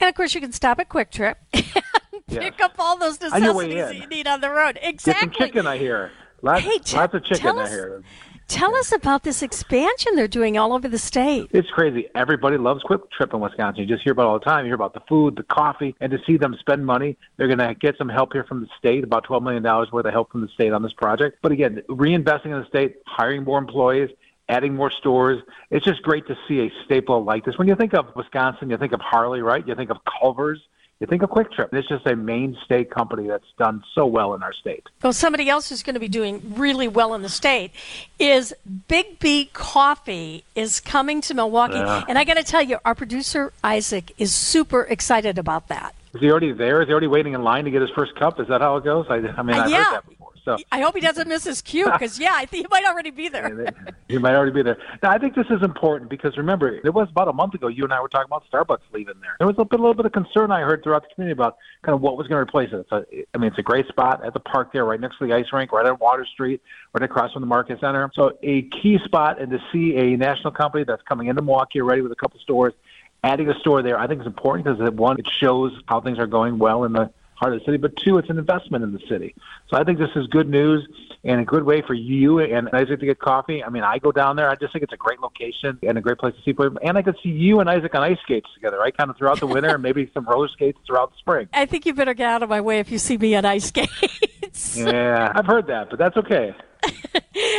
And 0.00 0.08
of 0.08 0.14
course, 0.14 0.34
you 0.34 0.40
can 0.40 0.52
stop 0.52 0.78
at 0.78 0.88
Kwik 0.88 1.10
Trip 1.10 1.38
pick 2.28 2.60
up 2.60 2.74
all 2.78 2.98
those 2.98 3.20
necessities 3.20 3.74
that 3.74 3.96
you 3.96 4.06
need 4.06 4.26
on 4.26 4.40
the 4.40 4.50
road. 4.50 4.78
Exactly. 4.82 5.28
Get 5.28 5.38
some 5.38 5.46
chicken, 5.46 5.66
I 5.66 5.78
hear. 5.78 6.10
Lots, 6.42 6.62
hey, 6.62 6.78
t- 6.78 6.96
lots 6.96 7.14
of 7.14 7.24
chicken, 7.24 7.58
us, 7.58 7.68
I 7.68 7.72
hear. 7.72 8.02
Tell 8.48 8.74
us 8.76 8.92
about 8.92 9.22
this 9.22 9.42
expansion 9.42 10.16
they're 10.16 10.28
doing 10.28 10.58
all 10.58 10.74
over 10.74 10.86
the 10.86 10.98
state. 10.98 11.48
It's 11.52 11.70
crazy. 11.70 12.08
Everybody 12.14 12.58
loves 12.58 12.82
Kwik 12.82 13.10
Trip 13.10 13.32
in 13.32 13.40
Wisconsin. 13.40 13.80
You 13.82 13.88
just 13.88 14.02
hear 14.02 14.12
about 14.12 14.24
it 14.24 14.26
all 14.26 14.38
the 14.38 14.44
time. 14.44 14.64
You 14.64 14.68
hear 14.68 14.74
about 14.74 14.92
the 14.92 15.00
food, 15.08 15.36
the 15.36 15.44
coffee, 15.44 15.94
and 16.00 16.12
to 16.12 16.18
see 16.26 16.36
them 16.36 16.54
spend 16.60 16.84
money, 16.84 17.16
they're 17.36 17.46
going 17.46 17.58
to 17.58 17.74
get 17.74 17.96
some 17.96 18.10
help 18.10 18.34
here 18.34 18.44
from 18.44 18.60
the 18.60 18.68
state, 18.78 19.02
about 19.02 19.26
$12 19.26 19.42
million 19.42 19.62
worth 19.62 20.04
of 20.04 20.12
help 20.12 20.30
from 20.30 20.42
the 20.42 20.48
state 20.48 20.72
on 20.74 20.82
this 20.82 20.92
project. 20.92 21.38
But 21.40 21.52
again, 21.52 21.82
reinvesting 21.88 22.46
in 22.46 22.60
the 22.60 22.66
state, 22.68 22.96
hiring 23.06 23.44
more 23.44 23.58
employees, 23.58 24.10
adding 24.50 24.74
more 24.74 24.90
stores. 24.90 25.40
It's 25.70 25.86
just 25.86 26.02
great 26.02 26.26
to 26.26 26.36
see 26.46 26.60
a 26.60 26.72
staple 26.84 27.24
like 27.24 27.46
this. 27.46 27.56
When 27.56 27.66
you 27.66 27.76
think 27.76 27.94
of 27.94 28.14
Wisconsin, 28.14 28.68
you 28.68 28.76
think 28.76 28.92
of 28.92 29.00
Harley, 29.00 29.40
right? 29.40 29.66
You 29.66 29.74
think 29.74 29.90
of 29.90 29.98
Culver's. 30.20 30.60
You 31.00 31.08
think 31.08 31.22
of 31.22 31.30
Kwik 31.30 31.50
Trip. 31.52 31.74
It's 31.74 31.88
just 31.88 32.06
a 32.06 32.14
mainstay 32.14 32.84
company 32.84 33.26
that's 33.26 33.44
done 33.58 33.82
so 33.94 34.06
well 34.06 34.34
in 34.34 34.42
our 34.42 34.52
state. 34.52 34.84
Well, 35.02 35.12
somebody 35.12 35.50
else 35.50 35.68
who's 35.68 35.82
going 35.82 35.94
to 35.94 36.00
be 36.00 36.08
doing 36.08 36.54
really 36.54 36.88
well 36.88 37.14
in 37.14 37.22
the 37.22 37.28
state 37.28 37.72
is 38.18 38.54
Biggby 38.88 39.52
Coffee 39.52 40.44
is 40.54 40.80
coming 40.80 41.20
to 41.22 41.34
Milwaukee. 41.34 41.74
Yeah. 41.74 42.04
And 42.08 42.16
I 42.16 42.24
got 42.24 42.36
to 42.36 42.44
tell 42.44 42.62
you, 42.62 42.78
our 42.84 42.94
producer, 42.94 43.52
Isaac, 43.64 44.12
is 44.18 44.34
super 44.34 44.82
excited 44.82 45.36
about 45.36 45.68
that. 45.68 45.94
Is 46.14 46.20
he 46.20 46.30
already 46.30 46.52
there? 46.52 46.80
Is 46.80 46.86
he 46.86 46.92
already 46.92 47.08
waiting 47.08 47.34
in 47.34 47.42
line 47.42 47.64
to 47.64 47.72
get 47.72 47.80
his 47.80 47.90
first 47.90 48.14
cup? 48.14 48.38
Is 48.38 48.46
that 48.46 48.60
how 48.60 48.76
it 48.76 48.84
goes? 48.84 49.06
I, 49.10 49.16
I 49.16 49.42
mean, 49.42 49.56
I've 49.56 49.70
yeah. 49.70 49.98
Heard 50.46 50.52
that 50.52 50.56
before. 50.56 50.58
So 50.58 50.64
I 50.72 50.80
hope 50.80 50.94
he 50.94 51.00
doesn't 51.00 51.28
miss 51.28 51.44
his 51.44 51.62
cue 51.62 51.90
because, 51.90 52.18
yeah, 52.18 52.32
I 52.34 52.46
think 52.46 52.66
he 52.66 52.68
might 52.70 52.84
already 52.84 53.10
be 53.10 53.28
there. 53.28 53.72
he 54.08 54.18
might 54.18 54.34
already 54.34 54.52
be 54.52 54.62
there. 54.62 54.78
Now, 55.02 55.10
I 55.10 55.18
think 55.18 55.34
this 55.34 55.46
is 55.50 55.62
important 55.62 56.10
because 56.10 56.36
remember, 56.36 56.80
it 56.84 56.94
was 56.94 57.08
about 57.10 57.28
a 57.28 57.32
month 57.32 57.54
ago. 57.54 57.68
You 57.68 57.84
and 57.84 57.92
I 57.92 58.00
were 58.00 58.08
talking 58.08 58.26
about 58.26 58.44
Starbucks 58.50 58.82
leaving 58.92 59.14
there. 59.20 59.36
There 59.38 59.46
was 59.46 59.56
a, 59.58 59.64
bit, 59.64 59.80
a 59.80 59.82
little 59.82 59.94
bit 59.94 60.06
of 60.06 60.12
concern 60.12 60.50
I 60.50 60.60
heard 60.60 60.82
throughout 60.82 61.02
the 61.02 61.14
community 61.14 61.32
about 61.32 61.56
kind 61.82 61.94
of 61.94 62.00
what 62.00 62.16
was 62.16 62.26
going 62.26 62.44
to 62.44 62.48
replace 62.48 62.70
it. 62.72 62.86
A, 62.90 63.26
I 63.34 63.38
mean, 63.38 63.48
it's 63.48 63.58
a 63.58 63.62
great 63.62 63.88
spot 63.88 64.24
at 64.24 64.34
the 64.34 64.40
park 64.40 64.72
there, 64.72 64.84
right 64.84 65.00
next 65.00 65.18
to 65.18 65.26
the 65.26 65.34
ice 65.34 65.46
rink, 65.52 65.72
right 65.72 65.86
on 65.86 65.98
Water 65.98 66.26
Street, 66.26 66.60
right 66.92 67.02
across 67.02 67.32
from 67.32 67.42
the 67.42 67.46
Marcus 67.46 67.80
Center. 67.80 68.10
So 68.14 68.38
a 68.42 68.62
key 68.62 68.98
spot, 69.04 69.40
and 69.40 69.50
to 69.50 69.58
see 69.72 69.96
a 69.96 70.16
national 70.16 70.52
company 70.52 70.84
that's 70.84 71.02
coming 71.02 71.28
into 71.28 71.42
Milwaukee 71.42 71.80
already 71.80 72.02
with 72.02 72.12
a 72.12 72.16
couple 72.16 72.38
stores, 72.40 72.74
adding 73.22 73.48
a 73.48 73.58
store 73.60 73.82
there, 73.82 73.98
I 73.98 74.06
think 74.06 74.20
is 74.20 74.26
important 74.26 74.64
because 74.64 74.92
one, 74.92 75.18
it 75.18 75.26
shows 75.40 75.72
how 75.86 76.00
things 76.00 76.18
are 76.18 76.26
going 76.26 76.58
well 76.58 76.84
in 76.84 76.92
the 76.92 77.10
heart 77.34 77.52
of 77.52 77.60
the 77.60 77.64
city, 77.64 77.76
but 77.76 77.96
two, 77.96 78.18
it's 78.18 78.30
an 78.30 78.38
investment 78.38 78.84
in 78.84 78.92
the 78.92 79.00
city. 79.08 79.34
So 79.68 79.76
I 79.76 79.84
think 79.84 79.98
this 79.98 80.10
is 80.16 80.26
good 80.28 80.48
news 80.48 80.86
and 81.24 81.40
a 81.40 81.44
good 81.44 81.64
way 81.64 81.82
for 81.82 81.94
you 81.94 82.38
and 82.38 82.68
Isaac 82.72 83.00
to 83.00 83.06
get 83.06 83.18
coffee. 83.18 83.64
I 83.64 83.70
mean, 83.70 83.82
I 83.82 83.98
go 83.98 84.12
down 84.12 84.36
there. 84.36 84.48
I 84.48 84.54
just 84.56 84.72
think 84.72 84.82
it's 84.82 84.92
a 84.92 84.96
great 84.96 85.20
location 85.20 85.78
and 85.82 85.98
a 85.98 86.00
great 86.00 86.18
place 86.18 86.34
to 86.34 86.40
see 86.40 86.52
people. 86.52 86.78
And 86.82 86.98
I 86.98 87.02
could 87.02 87.16
see 87.22 87.30
you 87.30 87.60
and 87.60 87.68
Isaac 87.68 87.94
on 87.94 88.02
ice 88.02 88.18
skates 88.22 88.48
together, 88.54 88.78
right? 88.78 88.96
Kind 88.96 89.10
of 89.10 89.16
throughout 89.16 89.40
the 89.40 89.46
winter 89.46 89.74
and 89.74 89.82
maybe 89.82 90.10
some 90.14 90.26
roller 90.26 90.48
skates 90.48 90.78
throughout 90.86 91.12
the 91.12 91.18
spring. 91.18 91.48
I 91.52 91.66
think 91.66 91.86
you 91.86 91.94
better 91.94 92.14
get 92.14 92.28
out 92.28 92.42
of 92.42 92.48
my 92.48 92.60
way 92.60 92.78
if 92.78 92.90
you 92.90 92.98
see 92.98 93.16
me 93.16 93.34
on 93.34 93.44
ice 93.44 93.66
skates. 93.66 94.76
Yeah, 94.76 95.32
I've 95.34 95.46
heard 95.46 95.66
that, 95.68 95.90
but 95.90 95.98
that's 95.98 96.16
okay. 96.16 96.54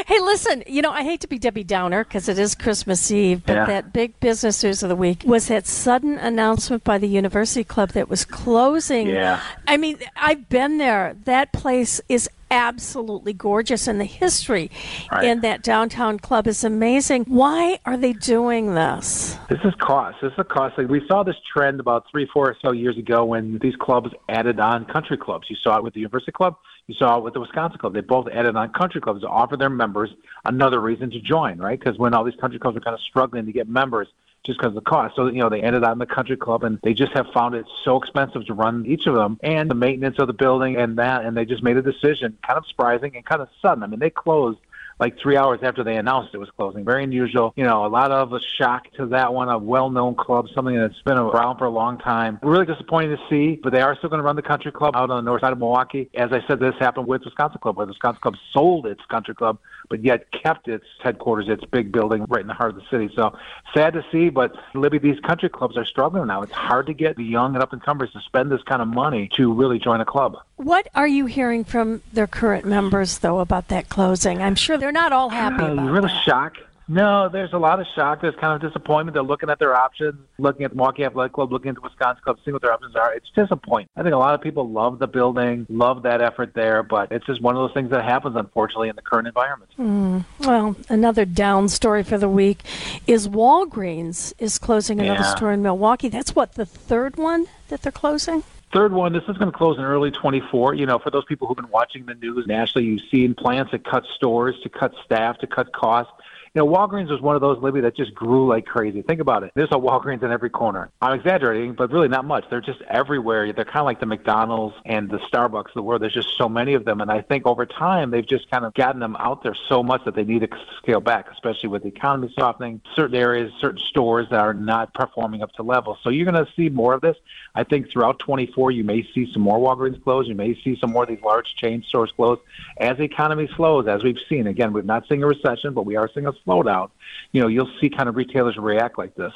Hey, 0.06 0.20
listen, 0.20 0.64
you 0.68 0.82
know, 0.82 0.92
I 0.92 1.04
hate 1.04 1.22
to 1.22 1.28
be 1.28 1.40
Debbie 1.40 1.64
Downer 1.64 2.04
because 2.04 2.30
it 2.30 2.38
is 2.40 2.56
Christmas 2.56 3.10
Eve, 3.12 3.44
but 3.46 3.54
Yeah. 3.54 3.66
that 3.66 3.92
big 3.94 4.20
business 4.20 4.64
news 4.64 4.84
of 4.84 4.90
the 4.90 4.96
week 4.96 5.24
was 5.26 5.48
that 5.48 5.66
sudden 5.66 6.18
announcement 6.20 6.84
by 6.84 6.98
the 6.98 7.08
University 7.08 7.64
Club 7.64 7.90
that 7.90 8.08
was 8.10 8.24
closing. 8.26 9.08
Yeah. 9.08 9.40
I 9.68 9.78
mean, 9.78 9.98
I've 10.16 10.48
been 10.50 10.78
there. 10.78 11.16
That 11.26 11.52
place 11.54 12.02
is 12.08 12.30
absolutely 12.52 13.34
gorgeous, 13.34 13.88
and 13.88 14.00
the 14.00 14.06
history 14.06 14.70
Right. 15.12 15.24
in 15.26 15.42
that 15.42 15.64
downtown 15.64 16.20
club 16.20 16.46
is 16.48 16.64
amazing. 16.64 17.26
Why 17.28 17.80
are 17.86 17.98
they 17.98 18.14
doing 18.14 18.76
this? 18.76 19.38
This 19.50 19.60
is 19.66 19.74
cost. 19.80 20.18
This 20.22 20.32
is 20.32 20.40
a 20.40 20.44
cost. 20.44 20.78
Like 20.78 20.88
we 20.88 21.02
saw 21.08 21.24
this 21.24 21.36
trend 21.52 21.80
about 21.80 22.06
three, 22.12 22.28
four 22.32 22.48
or 22.52 22.56
so 22.64 22.72
years 22.72 22.98
ago 22.98 23.26
when 23.26 23.58
these 23.60 23.76
clubs 23.76 24.12
added 24.30 24.60
on 24.60 24.86
country 24.86 25.18
clubs. 25.18 25.50
You 25.50 25.56
saw 25.56 25.78
it 25.78 25.84
with 25.84 25.96
the 25.96 26.02
University 26.02 26.32
Club. 26.32 26.56
You 26.88 26.94
saw 26.96 27.18
it 27.18 27.24
with 27.24 27.34
the 27.34 27.40
Wisconsin 27.40 27.80
Club. 27.80 27.94
They 27.94 28.02
both 28.02 28.28
added 28.28 28.56
on 28.56 28.72
country 28.72 29.02
clubs 29.02 29.22
to 29.22 29.28
offer 29.28 29.58
their 29.58 29.70
members 29.70 30.12
another 30.44 30.80
reason 30.80 31.10
to 31.12 31.20
join, 31.20 31.58
right? 31.58 31.80
Because 31.80 31.98
when 31.98 32.14
all 32.14 32.24
these 32.24 32.36
country 32.36 32.60
clubs 32.60 32.76
were 32.76 32.82
kind 32.82 32.94
of 32.94 33.02
struggling 33.02 33.46
to 33.48 33.52
get 33.52 33.68
members 33.68 34.08
just 34.46 34.60
because 34.60 34.70
of 34.70 34.76
the 34.76 34.82
cost. 34.82 35.16
So, 35.16 35.26
you 35.26 35.40
know, 35.40 35.50
they 35.50 35.62
ended 35.62 35.84
on 35.84 35.98
the 35.98 36.06
country 36.06 36.38
club 36.38 36.64
and 36.64 36.80
they 36.84 36.94
just 36.94 37.12
have 37.14 37.26
found 37.34 37.56
it 37.56 37.66
so 37.84 37.98
expensive 37.98 38.46
to 38.46 38.54
run 38.54 38.86
each 38.86 39.08
of 39.08 39.16
them 39.16 39.40
and 39.42 39.70
the 39.70 39.76
maintenance 39.76 40.20
of 40.20 40.28
the 40.28 40.34
building 40.34 40.78
and 40.78 41.00
that. 41.00 41.26
And 41.26 41.36
they 41.36 41.46
just 41.46 41.64
made 41.64 41.78
a 41.78 41.82
decision, 41.82 42.38
kind 42.46 42.58
of 42.58 42.68
surprising 42.68 43.16
and 43.16 43.26
kind 43.26 43.42
of 43.42 43.50
sudden. 43.62 43.84
I 43.84 43.88
mean, 43.88 44.00
they 44.00 44.12
closed 44.12 44.60
like 45.00 45.18
three 45.22 45.38
hours 45.38 45.60
after 45.64 45.84
they 45.84 45.98
announced 45.98 46.34
it 46.34 46.38
was 46.38 46.50
closing. 46.58 46.86
Very 46.86 47.04
unusual. 47.04 47.54
You 47.56 47.66
know, 47.66 47.86
a 47.86 47.88
lot 47.88 48.12
of 48.12 48.34
a 48.34 48.40
shock 48.60 48.84
to 48.98 49.08
that 49.08 49.34
one, 49.34 49.50
a 49.50 49.58
well-known 49.58 50.16
club, 50.16 50.48
something 50.54 50.76
that's 50.76 51.02
been 51.06 51.18
around 51.18 51.58
for 51.58 51.66
a 51.66 51.70
long 51.70 51.98
time. 51.98 52.40
Really 52.42 52.66
disappointing 52.66 53.16
to 53.16 53.24
see, 53.30 53.60
but 53.62 53.74
they 53.74 53.82
are 53.82 53.96
still 53.98 54.10
going 54.10 54.20
to 54.20 54.24
run 54.24 54.36
the 54.36 54.42
country 54.42 54.72
club 54.72 54.96
out 54.96 55.10
on 55.10 55.24
the 55.24 55.30
north 55.30 55.42
side 55.42 55.52
of 55.52 55.60
Milwaukee. 55.60 56.10
As 56.16 56.32
I 56.32 56.40
said, 56.48 56.60
this 56.60 56.76
happened 56.80 57.08
with 57.08 57.24
Wisconsin 57.26 57.60
Club, 57.62 57.78
where 57.78 57.86
Wisconsin 57.86 58.22
Club 58.22 58.36
sold 58.54 58.86
its 58.86 59.02
country 59.10 59.36
club, 59.36 59.58
but 59.90 60.04
yet 60.04 60.32
kept 60.32 60.68
its 60.68 60.86
headquarters, 61.02 61.48
its 61.48 61.64
big 61.66 61.92
building 61.92 62.26
right 62.28 62.42
in 62.42 62.48
the 62.48 62.54
heart 62.54 62.72
of 62.72 62.76
the 62.76 62.84
city. 62.90 63.10
So 63.16 63.38
sad 63.74 63.94
to 63.94 64.04
see, 64.12 64.30
but 64.30 64.56
Libby, 64.74 64.98
these 65.00 65.20
country 65.22 65.50
clubs 65.50 65.78
are 65.78 65.86
struggling 65.86 66.28
now. 66.28 66.42
It's 66.42 66.52
hard 66.52 66.88
to 66.88 66.94
get 66.94 67.16
the 67.16 67.24
young 67.24 67.54
and 67.54 67.64
up-and-comers 67.64 68.12
to 68.14 68.22
spend 68.22 68.52
this 68.52 68.62
kind 68.64 68.82
of 68.82 68.88
money 68.88 69.30
to 69.36 69.54
really 69.54 69.80
join 69.80 70.02
a 70.02 70.06
club. 70.06 70.38
What 70.58 70.88
are 70.96 71.08
you 71.08 71.26
hearing 71.26 71.64
from 71.64 72.02
their 72.14 72.28
current 72.28 72.66
members, 72.66 73.20
though, 73.20 73.40
about 73.40 73.68
that 73.70 73.90
closing? 73.90 74.42
I'm 74.42 74.56
sure 74.56 74.78
they're 74.78 74.92
not 74.92 75.12
all 75.12 75.30
happy 75.30 75.64
Uh, 75.64 75.74
about 75.74 75.90
really 75.92 76.08
that. 76.08 76.24
shock. 76.24 76.58
No, 76.88 77.30
there's 77.30 77.52
a 77.54 77.58
lot 77.58 77.80
of 77.80 77.88
shock. 77.96 78.22
There's 78.22 78.36
kind 78.36 78.54
of 78.54 78.62
disappointment. 78.62 79.16
They're 79.16 79.24
looking 79.24 79.50
at 79.50 79.58
their 79.58 79.76
options, 79.76 80.16
looking 80.38 80.66
at 80.66 80.72
the 80.72 80.78
Milwaukee 80.78 81.04
Athletic 81.04 81.34
Club, 81.34 81.52
looking 81.52 81.70
at 81.70 81.76
the 81.76 81.82
Wisconsin 81.82 82.22
Club, 82.24 82.38
seeing 82.46 82.54
what 82.54 82.62
their 82.62 82.72
options 82.72 82.96
are. 82.96 83.12
It's 83.14 83.30
disappointing. 83.36 83.90
I 83.96 84.04
think 84.04 84.14
a 84.14 84.18
lot 84.20 84.36
of 84.36 84.42
people 84.42 84.70
love 84.70 85.00
the 85.00 85.08
building, 85.08 85.66
love 85.68 86.04
that 86.04 86.22
effort 86.22 86.52
there, 86.54 86.84
but 86.84 87.12
it's 87.12 87.26
just 87.26 87.42
one 87.42 87.56
of 87.56 87.62
those 87.62 87.74
things 87.74 87.90
that 87.90 88.04
happens, 88.04 88.36
unfortunately, 88.36 88.90
in 88.90 88.96
the 88.96 89.02
current 89.02 89.28
environment. 89.28 89.72
Hmm. 89.78 90.20
Well, 90.42 90.76
another 90.88 91.26
down 91.26 91.70
story 91.70 92.04
for 92.04 92.20
the 92.20 92.30
week 92.30 92.60
is 93.08 93.28
Walgreens 93.28 94.34
is 94.38 94.60
closing 94.60 95.00
another 95.00 95.22
Yeah. 95.22 95.36
store 95.36 95.52
in 95.52 95.64
Milwaukee. 95.64 96.10
That's 96.10 96.36
what 96.36 96.54
the 96.54 96.66
third 96.66 97.18
one 97.18 97.48
that 97.70 97.82
they're 97.82 97.92
closing. 97.92 98.44
Third 98.74 98.92
one, 98.92 99.14
this 99.14 99.24
is 99.28 99.38
going 99.38 99.52
to 99.52 99.58
close 99.58 99.78
in 99.78 99.84
early 99.86 100.12
24. 100.12 100.74
You 100.74 100.86
know, 100.86 101.00
for 101.00 101.10
those 101.10 101.24
people 101.26 101.48
who've 101.48 101.56
been 101.56 101.70
watching 101.70 102.06
the 102.06 102.14
news 102.16 102.46
nationally, 102.46 102.86
you've 102.88 103.02
seen 103.10 103.34
plans 103.34 103.70
to 103.72 103.80
cut 103.80 104.04
stores, 104.16 104.56
to 104.64 104.70
cut 104.70 104.94
staff, 105.04 105.38
to 105.40 105.48
cut 105.48 105.72
costs. 105.74 106.12
You 106.56 106.64
know, 106.64 106.68
Walgreens 106.72 107.10
was 107.10 107.20
one 107.20 107.36
of 107.36 107.42
those, 107.42 107.62
Libby, 107.62 107.82
that 107.82 107.98
just 107.98 108.16
grew 108.16 108.48
like 108.48 108.66
crazy. 108.66 109.02
Think 109.02 109.20
about 109.20 109.44
it. 109.44 109.52
There's 109.56 109.74
a 109.74 109.78
Walgreens 109.78 110.24
in 110.24 110.32
every 110.32 110.50
corner. 110.50 110.90
I'm 111.02 111.12
exaggerating, 111.12 111.74
but 111.74 111.92
really 111.92 112.08
not 112.08 112.24
much. 112.24 112.46
They're 112.50 112.62
just 112.62 112.82
everywhere. 112.84 113.52
They're 113.52 113.66
kind 113.66 113.80
of 113.80 113.86
like 113.86 114.00
the 114.00 114.06
McDonald's 114.06 114.74
and 114.86 115.10
the 115.10 115.18
Starbucks 115.18 115.68
of 115.68 115.74
the 115.76 115.82
world. 115.82 116.02
There's 116.02 116.14
just 116.14 116.30
so 116.38 116.48
many 116.48 116.74
of 116.74 116.86
them. 116.86 117.02
And 117.02 117.12
I 117.12 117.24
think 117.24 117.46
over 117.46 117.66
time, 117.66 118.10
they've 118.10 118.26
just 118.26 118.50
kind 118.50 118.64
of 118.64 118.74
gotten 118.74 119.02
them 119.02 119.18
out 119.18 119.44
there 119.44 119.54
so 119.68 119.84
much 119.84 120.06
that 120.06 120.16
they 120.16 120.24
need 120.24 120.50
to 120.50 120.58
scale 120.78 121.02
back, 121.02 121.30
especially 121.30 121.68
with 121.68 121.84
the 121.84 121.90
economy 121.90 122.34
softening, 122.40 122.80
certain 122.96 123.18
areas, 123.18 123.52
certain 123.60 123.82
stores 123.90 124.28
that 124.32 124.40
are 124.40 124.54
not 124.54 124.94
performing 124.94 125.44
up 125.44 125.52
to 125.54 125.64
level. 125.64 125.98
So 126.04 126.10
you're 126.10 126.32
going 126.32 126.46
to 126.46 126.50
see 126.56 126.70
more 126.70 126.94
of 126.94 127.02
this. 127.02 127.18
I 127.54 127.66
think 127.66 127.92
throughout 127.92 128.20
24, 128.20 128.72
you 128.72 128.86
may 128.86 129.06
see 129.14 129.30
some 129.34 129.42
more 129.42 129.60
Walgreens 129.60 130.02
close. 130.02 130.26
You 130.26 130.36
may 130.36 130.58
see 130.64 130.78
some 130.80 130.92
more 130.92 131.04
of 131.04 131.10
these 131.10 131.22
large 131.22 131.54
chain 131.58 131.84
stores 131.90 132.14
close 132.16 132.40
as 132.78 132.96
the 132.96 133.04
economy 133.04 133.50
slows, 133.58 133.90
as 133.90 134.04
we've 134.04 134.16
seen. 134.30 134.48
Again, 134.48 134.72
we're 134.72 134.84
not 134.84 135.04
seeing 135.10 135.22
a 135.22 135.28
recession, 135.28 135.74
but 135.74 135.86
we 135.86 135.98
are 135.98 136.10
seeing 136.14 136.28
a 136.28 136.34
slowdown. 136.46 136.90
You 137.32 137.42
know, 137.42 137.48
you'll 137.48 137.72
see 137.82 137.90
kind 137.90 138.08
of 138.08 138.16
retailers 138.16 138.58
react 138.58 138.98
like 138.98 139.16
this. 139.16 139.34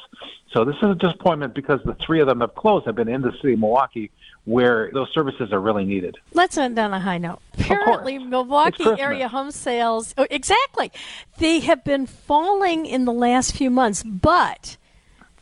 So 0.52 0.64
this 0.64 0.76
is 0.76 0.90
a 0.90 0.94
disappointment 0.94 1.54
because 1.54 1.80
the 1.84 1.94
three 1.94 2.20
of 2.20 2.26
them 2.26 2.40
have 2.40 2.54
closed, 2.54 2.86
have 2.86 2.94
been 2.94 3.08
in 3.08 3.22
the 3.22 3.32
city 3.32 3.54
of 3.54 3.60
Milwaukee 3.60 4.10
where 4.44 4.90
those 4.92 5.08
services 5.12 5.52
are 5.52 5.60
really 5.60 5.84
needed. 5.84 6.16
Let's 6.32 6.56
end 6.56 6.78
on 6.78 6.92
a 6.92 7.00
high 7.00 7.18
note. 7.18 7.40
Apparently. 7.58 8.18
Milwaukee 8.18 8.84
area 8.98 9.28
home 9.28 9.50
sales, 9.50 10.14
oh, 10.16 10.26
exactly, 10.30 10.90
they 11.38 11.60
have 11.60 11.84
been 11.84 12.06
falling 12.06 12.86
in 12.86 13.04
the 13.04 13.12
last 13.12 13.54
few 13.54 13.70
months, 13.70 14.02
but 14.02 14.76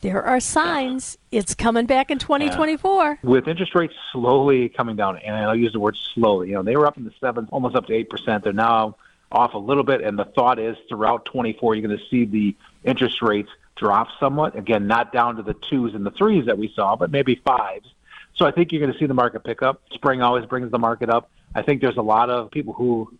there 0.01 0.23
are 0.23 0.39
signs 0.39 1.17
it's 1.31 1.55
coming 1.55 1.85
back 1.85 2.11
in 2.11 2.19
2024. 2.19 3.19
with 3.23 3.47
interest 3.47 3.75
rates 3.75 3.93
slowly 4.11 4.69
coming 4.69 4.95
down, 4.95 5.17
and 5.17 5.35
I'll 5.35 5.55
use 5.55 5.73
the 5.73 5.79
word 5.79 5.97
slowly. 6.13 6.49
You 6.49 6.55
know, 6.55 6.63
they 6.63 6.75
were 6.75 6.85
up 6.85 6.97
in 6.97 7.03
the 7.03 7.13
sevens, 7.19 7.49
almost 7.51 7.75
up 7.75 7.87
to 7.87 7.93
eight 7.93 8.09
percent. 8.09 8.43
They're 8.43 8.53
now 8.53 8.95
off 9.31 9.53
a 9.53 9.57
little 9.57 9.83
bit, 9.83 10.01
and 10.01 10.17
the 10.17 10.25
thought 10.25 10.59
is 10.59 10.75
throughout 10.87 11.25
24, 11.25 11.75
you're 11.75 11.87
going 11.87 11.97
to 11.97 12.05
see 12.09 12.25
the 12.25 12.55
interest 12.83 13.21
rates 13.21 13.49
drop 13.75 14.07
somewhat. 14.19 14.55
Again, 14.55 14.87
not 14.87 15.13
down 15.13 15.35
to 15.37 15.43
the 15.43 15.53
twos 15.53 15.93
and 15.93 16.05
the 16.05 16.11
threes 16.11 16.45
that 16.45 16.57
we 16.57 16.71
saw, 16.75 16.95
but 16.95 17.11
maybe 17.11 17.35
fives. 17.35 17.87
So 18.35 18.45
I 18.45 18.51
think 18.51 18.71
you're 18.71 18.81
going 18.81 18.93
to 18.93 18.97
see 18.97 19.05
the 19.05 19.13
market 19.13 19.43
pick 19.43 19.61
up. 19.61 19.81
Spring 19.93 20.21
always 20.21 20.45
brings 20.45 20.71
the 20.71 20.79
market 20.79 21.09
up. 21.09 21.29
I 21.53 21.61
think 21.61 21.81
there's 21.81 21.97
a 21.97 22.01
lot 22.01 22.29
of 22.29 22.51
people 22.51 22.73
who 22.73 23.11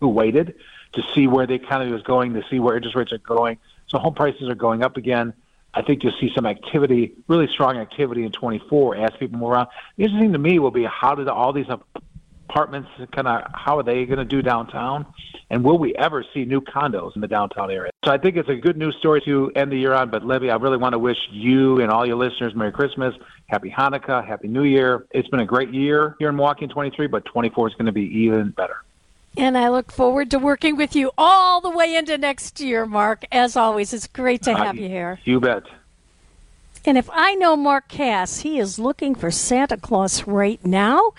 who 0.00 0.08
waited 0.08 0.54
to 0.92 1.02
see 1.14 1.26
where 1.26 1.46
the 1.46 1.54
economy 1.54 1.92
was 1.92 2.02
going, 2.02 2.34
to 2.34 2.44
see 2.48 2.60
where 2.60 2.76
interest 2.76 2.96
rates 2.96 3.12
are 3.12 3.18
going. 3.18 3.58
So 3.88 3.98
home 3.98 4.14
prices 4.14 4.48
are 4.48 4.54
going 4.54 4.82
up 4.82 4.96
again. 4.96 5.34
I 5.74 5.82
think 5.82 6.02
you'll 6.02 6.14
see 6.20 6.30
some 6.34 6.46
activity, 6.46 7.12
really 7.26 7.46
strong 7.48 7.76
activity 7.76 8.24
in 8.24 8.32
24 8.32 8.96
as 8.96 9.10
people 9.18 9.38
move 9.38 9.50
around. 9.50 9.68
The 9.96 10.04
interesting 10.04 10.32
to 10.32 10.38
me 10.38 10.58
will 10.58 10.70
be 10.70 10.84
how 10.84 11.14
did 11.14 11.28
all 11.28 11.52
these 11.52 11.68
apartments 12.48 12.88
kind 13.12 13.28
of 13.28 13.42
how 13.54 13.78
are 13.78 13.82
they 13.82 14.04
going 14.06 14.18
to 14.18 14.24
do 14.24 14.42
downtown, 14.42 15.06
and 15.50 15.64
will 15.64 15.78
we 15.78 15.94
ever 15.96 16.24
see 16.34 16.44
new 16.44 16.60
condos 16.60 17.14
in 17.14 17.20
the 17.20 17.28
downtown 17.28 17.70
area? 17.70 17.90
So 18.04 18.10
I 18.10 18.18
think 18.18 18.36
it's 18.36 18.48
a 18.48 18.56
good 18.56 18.76
news 18.76 18.96
story 18.98 19.20
to 19.22 19.50
end 19.54 19.72
the 19.72 19.76
year 19.76 19.92
on. 19.92 20.10
But 20.10 20.24
Libby, 20.24 20.50
I 20.50 20.56
really 20.56 20.76
want 20.76 20.94
to 20.94 20.98
wish 20.98 21.18
you 21.30 21.80
and 21.80 21.90
all 21.90 22.06
your 22.06 22.16
listeners 22.16 22.54
Merry 22.54 22.72
Christmas, 22.72 23.14
Happy 23.46 23.70
Hanukkah, 23.70 24.26
Happy 24.26 24.48
New 24.48 24.64
Year. 24.64 25.06
It's 25.10 25.28
been 25.28 25.40
a 25.40 25.46
great 25.46 25.72
year 25.72 26.16
here 26.18 26.28
in 26.28 26.36
Milwaukee 26.36 26.64
in 26.64 26.70
23, 26.70 27.06
but 27.06 27.24
24 27.24 27.68
is 27.68 27.74
going 27.74 27.86
to 27.86 27.92
be 27.92 28.06
even 28.20 28.50
better. 28.50 28.76
And 29.36 29.56
I 29.56 29.68
look 29.68 29.92
forward 29.92 30.30
to 30.32 30.38
working 30.38 30.76
with 30.76 30.96
you 30.96 31.12
all 31.16 31.60
the 31.60 31.70
way 31.70 31.94
into 31.94 32.18
next 32.18 32.60
year, 32.60 32.86
Mark. 32.86 33.24
As 33.30 33.56
always, 33.56 33.92
it's 33.92 34.06
great 34.06 34.42
to 34.42 34.54
have 34.54 34.76
uh, 34.76 34.80
you 34.80 34.88
here. 34.88 35.20
You 35.24 35.38
bet. 35.38 35.64
And 36.84 36.96
if 36.96 37.10
I 37.12 37.34
know 37.34 37.54
Mark 37.54 37.88
Cass, 37.88 38.40
he 38.40 38.58
is 38.58 38.78
looking 38.78 39.14
for 39.14 39.30
Santa 39.30 39.76
Claus 39.76 40.26
right 40.26 40.64
now. 40.64 41.12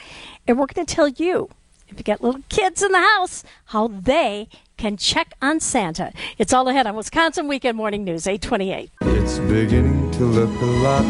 And 0.49 0.57
we're 0.57 0.65
going 0.65 0.83
to 0.83 0.95
tell 0.95 1.07
you, 1.07 1.47
if 1.89 1.99
you 1.99 2.03
got 2.03 2.23
little 2.23 2.41
kids 2.49 2.81
in 2.81 2.91
the 2.91 2.97
house, 2.97 3.43
how 3.65 3.87
they 3.87 4.49
can 4.77 4.97
check 4.97 5.35
on 5.43 5.59
Santa. 5.59 6.11
It's 6.39 6.51
all 6.51 6.67
ahead 6.67 6.87
on 6.87 6.95
Wisconsin 6.95 7.47
Weekend 7.47 7.77
Morning 7.77 8.03
News, 8.03 8.25
828. 8.25 8.89
It's 9.01 9.37
beginning 9.37 10.09
to 10.13 10.23
look 10.23 10.49
a 10.59 10.65
lot 10.65 11.05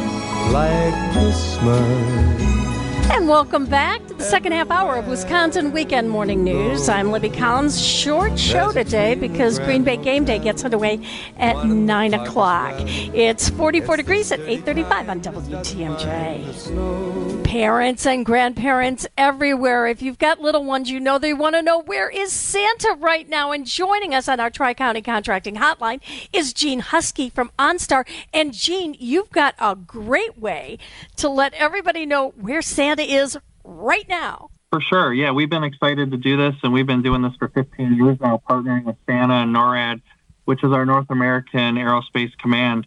like 0.51 1.13
Christmas. 1.13 2.58
And 3.11 3.27
welcome 3.27 3.65
back 3.65 4.05
to 4.07 4.13
the 4.13 4.23
second 4.23 4.51
half 4.51 4.69
hour 4.69 4.95
of 4.95 5.07
Wisconsin 5.07 5.71
Weekend 5.71 6.11
Morning 6.11 6.43
News. 6.43 6.87
I'm 6.87 7.11
Libby 7.11 7.29
Collins. 7.29 7.83
Short 7.83 8.37
show 8.37 8.71
today 8.71 9.15
because 9.15 9.57
Green 9.57 9.83
Bay 9.83 9.97
Game 9.97 10.25
Day 10.25 10.37
gets 10.37 10.63
underway 10.63 10.99
at 11.37 11.65
9 11.65 12.13
o'clock. 12.13 12.75
It's 12.77 13.49
44 13.49 13.97
degrees 13.97 14.31
at 14.31 14.41
835 14.41 15.09
on 15.09 15.21
WTMJ. 15.21 17.43
Parents 17.43 18.05
and 18.05 18.23
grandparents 18.23 19.07
everywhere, 19.17 19.87
if 19.87 20.03
you've 20.03 20.19
got 20.19 20.39
little 20.39 20.63
ones, 20.63 20.91
you 20.91 20.99
know 20.99 21.17
they 21.17 21.33
want 21.33 21.55
to 21.55 21.63
know 21.63 21.81
where 21.81 22.09
is 22.09 22.31
Santa 22.31 22.95
right 22.99 23.27
now. 23.27 23.51
And 23.51 23.65
joining 23.65 24.13
us 24.13 24.29
on 24.29 24.39
our 24.39 24.51
Tri 24.51 24.75
County 24.75 25.01
Contracting 25.01 25.55
Hotline 25.55 25.99
is 26.31 26.53
Gene 26.53 26.81
Husky 26.81 27.31
from 27.31 27.49
OnStar. 27.57 28.07
And 28.31 28.53
Gene, 28.53 28.95
you've 28.99 29.31
got 29.31 29.55
a 29.57 29.75
great 29.75 30.37
way 30.37 30.77
to 31.15 31.27
let 31.27 31.55
everybody 31.55 32.05
know 32.05 32.35
where 32.37 32.61
Santa 32.61 32.98
is 33.07 33.37
right 33.63 34.07
now. 34.09 34.49
For 34.71 34.81
sure. 34.81 35.13
Yeah, 35.13 35.31
we've 35.31 35.49
been 35.49 35.63
excited 35.63 36.11
to 36.11 36.17
do 36.17 36.37
this, 36.37 36.55
and 36.63 36.71
we've 36.71 36.85
been 36.85 37.01
doing 37.01 37.21
this 37.23 37.33
for 37.39 37.47
15 37.47 37.95
years 37.95 38.19
now, 38.19 38.41
partnering 38.47 38.83
with 38.83 38.97
Santa 39.07 39.35
and 39.35 39.55
NORAD, 39.55 40.01
which 40.45 40.63
is 40.63 40.71
our 40.71 40.85
North 40.85 41.07
American 41.09 41.75
Aerospace 41.75 42.37
Command, 42.37 42.85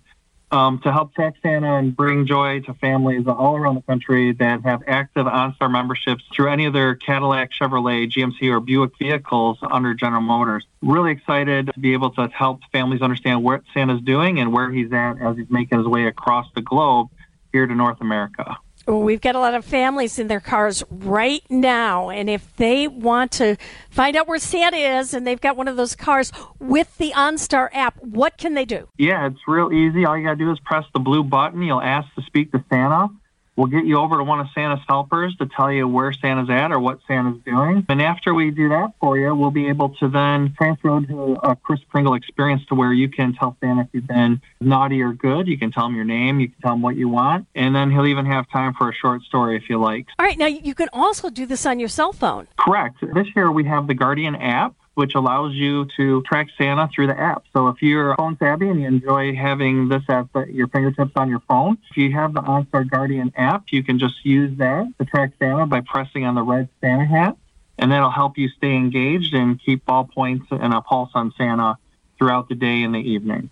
um, 0.53 0.79
to 0.81 0.93
help 0.93 1.15
track 1.15 1.35
Santa 1.43 1.77
and 1.77 1.97
bring 1.97 2.27
joy 2.27 2.61
to 2.61 2.75
families 2.75 3.27
all 3.27 3.57
around 3.57 3.75
the 3.75 3.83
country 3.83 4.33
that 4.35 4.63
have 4.63 4.83
active 4.87 5.27
OnStar 5.27 5.71
memberships 5.73 6.23
through 6.33 6.51
any 6.51 6.67
of 6.67 6.73
their 6.73 6.95
Cadillac, 6.95 7.51
Chevrolet, 7.59 8.09
GMC, 8.09 8.53
or 8.53 8.61
Buick 8.61 8.93
vehicles 8.99 9.59
under 9.63 9.95
General 9.95 10.21
Motors. 10.21 10.65
Really 10.83 11.11
excited 11.11 11.71
to 11.75 11.81
be 11.81 11.95
able 11.95 12.11
to 12.11 12.29
help 12.29 12.61
families 12.71 13.01
understand 13.01 13.43
what 13.43 13.63
Santa's 13.73 14.03
doing 14.03 14.39
and 14.39 14.53
where 14.53 14.71
he's 14.71 14.93
at 14.93 15.15
as 15.21 15.37
he's 15.37 15.51
making 15.51 15.79
his 15.79 15.87
way 15.89 16.07
across 16.07 16.47
the 16.55 16.61
globe 16.61 17.09
here 17.53 17.67
to 17.67 17.75
North 17.75 18.01
America. 18.01 18.57
We've 18.87 19.21
got 19.21 19.35
a 19.35 19.39
lot 19.39 19.55
of 19.55 19.65
families 19.65 20.19
in 20.19 20.27
their 20.27 20.41
cars 20.41 20.83
right 20.91 21.43
now, 21.49 22.11
and 22.11 22.29
if 22.29 22.55
they 22.57 22.89
want 22.89 23.31
to 23.33 23.57
find 23.91 24.17
out 24.17 24.27
where 24.27 24.39
Santa 24.39 24.77
is 24.77 25.15
and 25.15 25.27
they've 25.27 25.41
got 25.41 25.57
one 25.57 25.69
of 25.69 25.77
those 25.77 25.95
cars 25.95 26.33
with 26.59 26.97
the 26.99 27.13
OnStar 27.13 27.69
app, 27.73 28.03
what 28.03 28.39
can 28.39 28.55
they 28.55 28.65
do? 28.65 28.89
Yeah, 28.99 29.27
it's 29.27 29.39
real 29.47 29.73
easy. 29.73 30.05
All 30.05 30.17
you 30.17 30.25
got 30.25 30.31
to 30.31 30.37
do 30.37 30.51
is 30.51 30.59
press 30.65 30.85
the 30.93 31.01
blue 31.01 31.23
button. 31.23 31.63
You'll 31.63 31.81
ask 31.81 32.13
to 32.15 32.23
speak 32.23 32.51
to 32.53 32.65
Santa. 32.71 33.09
We'll 33.57 33.67
get 33.67 33.85
you 33.85 33.99
over 33.99 34.17
to 34.17 34.25
one 34.25 34.41
of 34.41 34.47
Santa's 34.55 34.85
helpers 34.89 35.37
to 35.37 35.47
tell 35.47 35.71
you 35.71 35.87
where 35.87 36.13
Santa's 36.13 36.49
at 36.49 36.73
or 36.73 36.81
what 36.81 37.01
Santa's 37.07 37.41
doing. 37.45 37.85
And 37.89 38.01
after 38.01 38.33
we 38.33 38.51
do 38.51 38.71
that 38.71 38.93
for 38.99 39.19
you, 39.19 39.35
we'll 39.35 39.51
be 39.51 39.69
able 39.69 39.91
to 39.97 40.09
then 40.09 40.55
transfer 40.57 41.01
to 41.01 41.39
a 41.43 41.55
Kris 41.57 41.81
Kringle 41.91 42.15
experience 42.15 42.65
to 42.67 42.75
where 42.75 42.93
you 42.93 43.11
can 43.11 43.35
tell 43.35 43.57
Santa 43.61 43.83
if 43.83 43.89
you've 43.93 44.07
been 44.07 44.41
naughty 44.61 45.03
or 45.03 45.13
good. 45.13 45.49
You 45.49 45.59
can 45.59 45.71
tell 45.71 45.87
him 45.87 45.95
your 45.95 46.07
name, 46.07 46.41
you 46.41 46.49
can 46.49 46.61
tell 46.63 46.73
him 46.73 46.83
what 46.83 46.97
you 46.97 47.09
want, 47.09 47.47
and 47.55 47.75
then 47.75 47.91
he'll 47.91 48.07
even 48.07 48.25
have 48.27 48.49
time 48.51 48.73
for 48.73 48.89
a 48.89 48.95
short 48.95 49.23
story 49.23 49.57
if 49.57 49.69
you 49.69 49.79
like. 49.79 50.07
All 50.19 50.25
right, 50.25 50.39
now 50.39 50.47
you 50.47 50.75
can 50.75 50.89
also 50.93 51.29
do 51.29 51.45
this 51.45 51.67
on 51.67 51.79
your 51.79 51.89
cell 51.89 52.13
phone. 52.13 52.49
Correct. 52.59 52.97
This 53.15 53.27
year 53.37 53.53
we 53.53 53.65
have 53.65 53.87
the 53.87 53.95
Guardian 53.95 54.35
app 54.35 54.75
which 54.95 55.15
allows 55.15 55.55
you 55.55 55.87
to 55.97 56.23
track 56.23 56.49
Santa 56.59 56.89
through 56.95 57.07
the 57.07 57.19
app. 57.19 57.45
So 57.53 57.69
if 57.69 57.81
you're 57.81 58.15
phone 58.17 58.37
savvy 58.39 58.69
and 58.69 58.81
you 58.81 58.87
enjoy 58.87 59.35
having 59.35 59.89
this 59.89 60.03
at 60.09 60.29
your 60.49 60.69
fingertips 60.69 61.13
on 61.17 61.31
your 61.31 61.41
phone, 61.49 61.79
if 61.91 61.97
you 61.97 62.13
have 62.13 62.35
the 62.35 62.43
OnStar 62.43 62.89
Guardian 62.89 63.33
app, 63.37 63.65
you 63.71 63.83
can 63.83 63.99
just 63.99 64.25
use 64.25 64.57
that 64.59 64.93
to 64.99 65.05
track 65.07 65.33
Santa 65.39 65.67
by 65.67 65.81
pressing 65.81 66.25
on 66.25 66.35
the 66.35 66.43
red 66.43 66.69
Santa 66.81 67.07
hat, 67.07 67.37
and 67.79 67.91
that'll 67.91 68.11
help 68.11 68.37
you 68.37 68.49
stay 68.51 68.75
engaged 68.75 69.35
and 69.35 69.61
keep 69.63 69.85
ball 69.87 70.05
points 70.05 70.47
and 70.51 70.75
a 70.75 70.83
pulse 70.83 71.11
on 71.15 71.33
Santa 71.39 71.79
throughout 72.19 72.49
the 72.49 72.55
day 72.55 72.83
and 72.83 72.95
the 72.95 72.99
evening. 72.99 73.49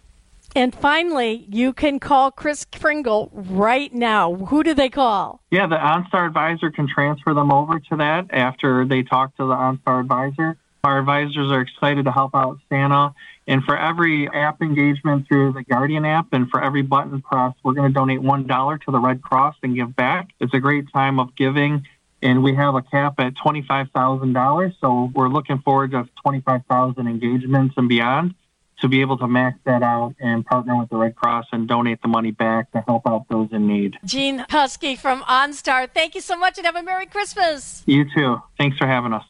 And 0.55 0.75
finally, 0.75 1.47
you 1.49 1.73
can 1.73 2.01
call 2.01 2.33
Kris 2.33 2.65
Kringle 2.65 3.31
right 3.33 3.95
now. 3.95 4.35
Who 4.35 4.65
do 4.65 4.75
they 4.75 4.89
call? 4.89 5.41
Yeah, 5.51 5.69
the 5.69 5.77
OnStar 5.77 6.27
advisor 6.27 6.73
can 6.73 6.89
transfer 6.89 7.33
them 7.35 7.53
over 7.53 7.79
to 7.79 7.97
that 7.97 8.27
after 8.31 8.85
they 8.85 9.05
talk 9.05 9.37
to 9.37 9.45
the 9.47 9.55
OnStar 9.55 10.01
advisor. 10.01 10.57
Our 10.83 10.99
advisors 10.99 11.53
are 11.53 11.61
excited 11.61 12.07
to 12.07 12.13
help 12.13 12.35
out 12.35 12.59
Santa. 12.69 13.15
And 13.47 13.63
for 13.65 13.77
every 13.77 14.29
app 14.29 14.63
engagement 14.63 15.29
through 15.29 15.53
the 15.53 15.63
Guardian 15.63 16.05
app 16.05 16.33
and 16.33 16.49
for 16.49 16.63
every 16.63 16.83
button 16.83 17.21
press, 17.21 17.53
we're 17.63 17.75
going 17.75 17.89
to 17.89 17.95
donate 17.95 18.21
$1 18.21 18.83
to 18.83 18.91
the 18.91 18.99
Red 18.99 19.23
Cross 19.23 19.57
and 19.63 19.75
give 19.75 19.95
back. 19.95 20.29
It's 20.41 20.55
a 20.55 20.61
great 20.61 20.91
time 20.93 21.19
of 21.19 21.35
giving. 21.37 21.87
And 22.23 22.43
we 22.43 22.55
have 22.55 22.75
a 22.75 22.83
cap 22.83 23.19
at 23.19 23.35
$25,000. 23.35 24.75
So 24.81 25.11
we're 25.15 25.29
looking 25.29 25.59
forward 25.59 25.91
to 25.93 26.09
25,000 26.23 27.07
engagements 27.07 27.75
and 27.77 27.89
beyond 27.89 28.35
to 28.81 28.89
be 28.89 29.01
able 29.01 29.19
to 29.19 29.29
max 29.29 29.59
that 29.65 29.83
out 29.83 30.15
and 30.21 30.45
partner 30.45 30.79
with 30.79 30.89
the 30.89 30.97
Red 30.97 31.15
Cross 31.15 31.47
and 31.53 31.69
donate 31.69 32.01
the 32.03 32.09
money 32.09 32.31
back 32.31 32.73
to 32.73 32.81
help 32.87 33.03
out 33.07 33.27
those 33.29 33.49
in 33.53 33.67
need. 33.67 33.99
Gene 34.05 34.45
Husky 34.49 34.97
from 34.97 35.21
OnStar, 35.23 35.91
thank 35.93 36.15
you 36.15 36.21
so 36.21 36.37
much 36.37 36.57
and 36.57 36.65
have 36.65 36.77
a 36.77 36.83
Merry 36.83 37.07
Christmas. 37.07 37.83
You 37.87 38.07
too. 38.15 38.41
Thanks 38.57 38.79
for 38.79 38.87
having 38.87 39.13
us. 39.13 39.25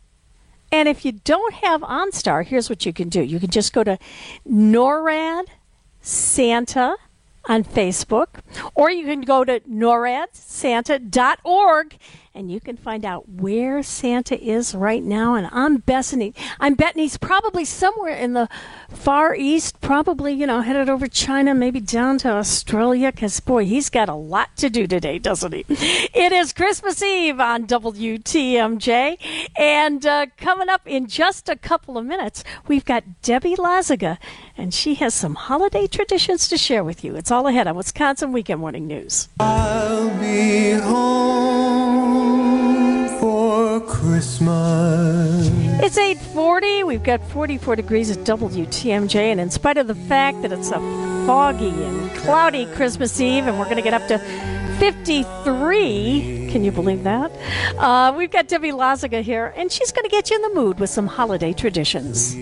And 0.73 0.89
if 0.89 1.05
you 1.05 1.13
don't 1.13 1.55
have 1.55 1.83
OnStar, 1.83 2.45
here's 2.45 2.71
what 2.71 2.87
you 2.87 2.93
can 2.93 3.09
do. 3.09 3.23
You 3.23 3.41
can 3.41 3.51
just 3.51 3.73
go 3.73 3.83
to 3.83 3.99
NORAD 4.49 5.47
Santa 6.01 6.97
on 7.47 7.65
Facebook, 7.65 8.41
or 8.75 8.91
you 8.91 9.05
can 9.05 9.23
go 9.23 9.45
to 9.45 9.61
noradsanta.org 9.61 11.99
and 12.35 12.51
you 12.51 12.61
can 12.61 12.77
find 12.77 13.05
out 13.05 13.29
where 13.29 13.83
Santa 13.83 14.41
is 14.41 14.75
right 14.75 15.03
now. 15.03 15.35
And 15.35 15.49
I'm 15.51 15.79
betting, 15.79 16.33
I'm 16.61 16.75
betting 16.75 17.03
he's 17.03 17.17
probably 17.17 17.65
somewhere 17.65 18.15
in 18.15 18.35
the 18.35 18.49
far 18.89 19.35
east, 19.35 19.81
probably 19.81 20.33
you 20.33 20.47
know 20.47 20.61
headed 20.61 20.89
over 20.89 21.09
China, 21.09 21.55
maybe 21.55 21.81
down 21.81 22.19
to 22.19 22.31
Australia. 22.31 23.11
Because 23.11 23.41
boy, 23.41 23.65
he's 23.65 23.91
got 23.91 24.09
a 24.09 24.15
lot 24.15 24.57
to 24.59 24.71
do 24.71 24.87
today, 24.87 25.19
doesn't 25.19 25.53
he? 25.53 25.65
It 26.13 26.33
is 26.33 26.53
Christmas 26.53 27.03
Eve 27.03 27.41
on 27.41 27.67
WTMJ, 27.67 29.19
and 29.57 30.05
uh, 30.05 30.27
coming 30.37 30.69
up 30.69 30.83
in 30.87 31.07
just 31.07 31.49
a 31.49 31.57
couple 31.57 31.97
of 31.97 32.05
minutes, 32.05 32.45
we've 32.69 32.85
got 32.85 33.23
Debbie 33.23 33.57
Lazaga, 33.57 34.19
and 34.57 34.75
she 34.75 34.95
has 34.97 35.15
some 35.15 35.35
holiday 35.35 35.87
traditions 35.87 36.49
to 36.49 36.59
share 36.59 36.85
with 36.85 37.05
you. 37.05 37.17
It's 37.17 37.31
all 37.31 37.47
ahead 37.47 37.67
on 37.67 37.77
Wisconsin 37.77 38.33
Weekend 38.33 38.61
Morning 38.61 38.87
News. 38.87 39.29
I'll 39.41 40.11
be 40.21 40.73
home. 40.73 42.20
It's 45.83 45.97
8:40. 45.99 46.85
We've 46.85 47.03
got 47.03 47.21
44 47.31 47.77
degrees 47.77 48.11
at 48.11 48.19
WTMJ, 48.25 49.33
and 49.33 49.41
in 49.41 49.51
spite 49.51 49.77
of 49.79 49.87
the 49.87 49.95
fact 49.95 50.43
that 50.43 50.53
it's 50.53 50.71
a 50.71 50.81
foggy 51.27 51.69
and 51.69 52.11
cloudy 52.17 52.67
Christmas 52.75 53.21
Eve, 53.21 53.47
and 53.47 53.59
we're 53.59 53.65
going 53.65 53.77
to 53.77 53.83
get 53.83 53.95
up 53.95 54.07
to 54.09 54.19
53. 54.79 56.49
Can 56.51 56.65
you 56.65 56.73
believe 56.73 57.03
that? 57.05 57.31
Uh, 57.79 58.13
we've 58.17 58.31
got 58.31 58.49
Debbie 58.49 58.73
Lazaga 58.73 59.23
here, 59.23 59.53
and 59.57 59.71
she's 59.71 59.93
going 59.93 60.05
to 60.05 60.11
get 60.11 60.31
you 60.31 60.37
in 60.37 60.43
the 60.43 60.55
mood 60.61 60.79
with 60.81 60.91
some 60.91 61.07
holiday 61.07 61.53
traditions. 61.53 62.35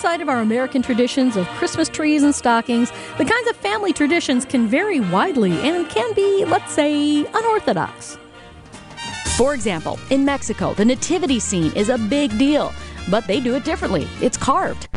Outside 0.00 0.22
of 0.22 0.30
our 0.30 0.40
American 0.40 0.80
traditions 0.80 1.36
of 1.36 1.46
Christmas 1.48 1.86
trees 1.86 2.22
and 2.22 2.34
stockings, 2.34 2.90
the 3.18 3.24
kinds 3.26 3.50
of 3.50 3.56
family 3.56 3.92
traditions 3.92 4.46
can 4.46 4.66
vary 4.66 4.98
widely 4.98 5.52
and 5.60 5.86
can 5.90 6.14
be, 6.14 6.42
let's 6.46 6.72
say, 6.72 7.26
unorthodox. 7.26 8.16
For 9.36 9.52
example, 9.52 9.98
in 10.08 10.24
Mexico, 10.24 10.72
the 10.72 10.86
nativity 10.86 11.38
scene 11.38 11.70
is 11.76 11.90
a 11.90 11.98
big 11.98 12.38
deal, 12.38 12.72
but 13.10 13.26
they 13.26 13.40
do 13.40 13.56
it 13.56 13.64
differently. 13.66 14.08
It's 14.22 14.38
carved 14.38 14.88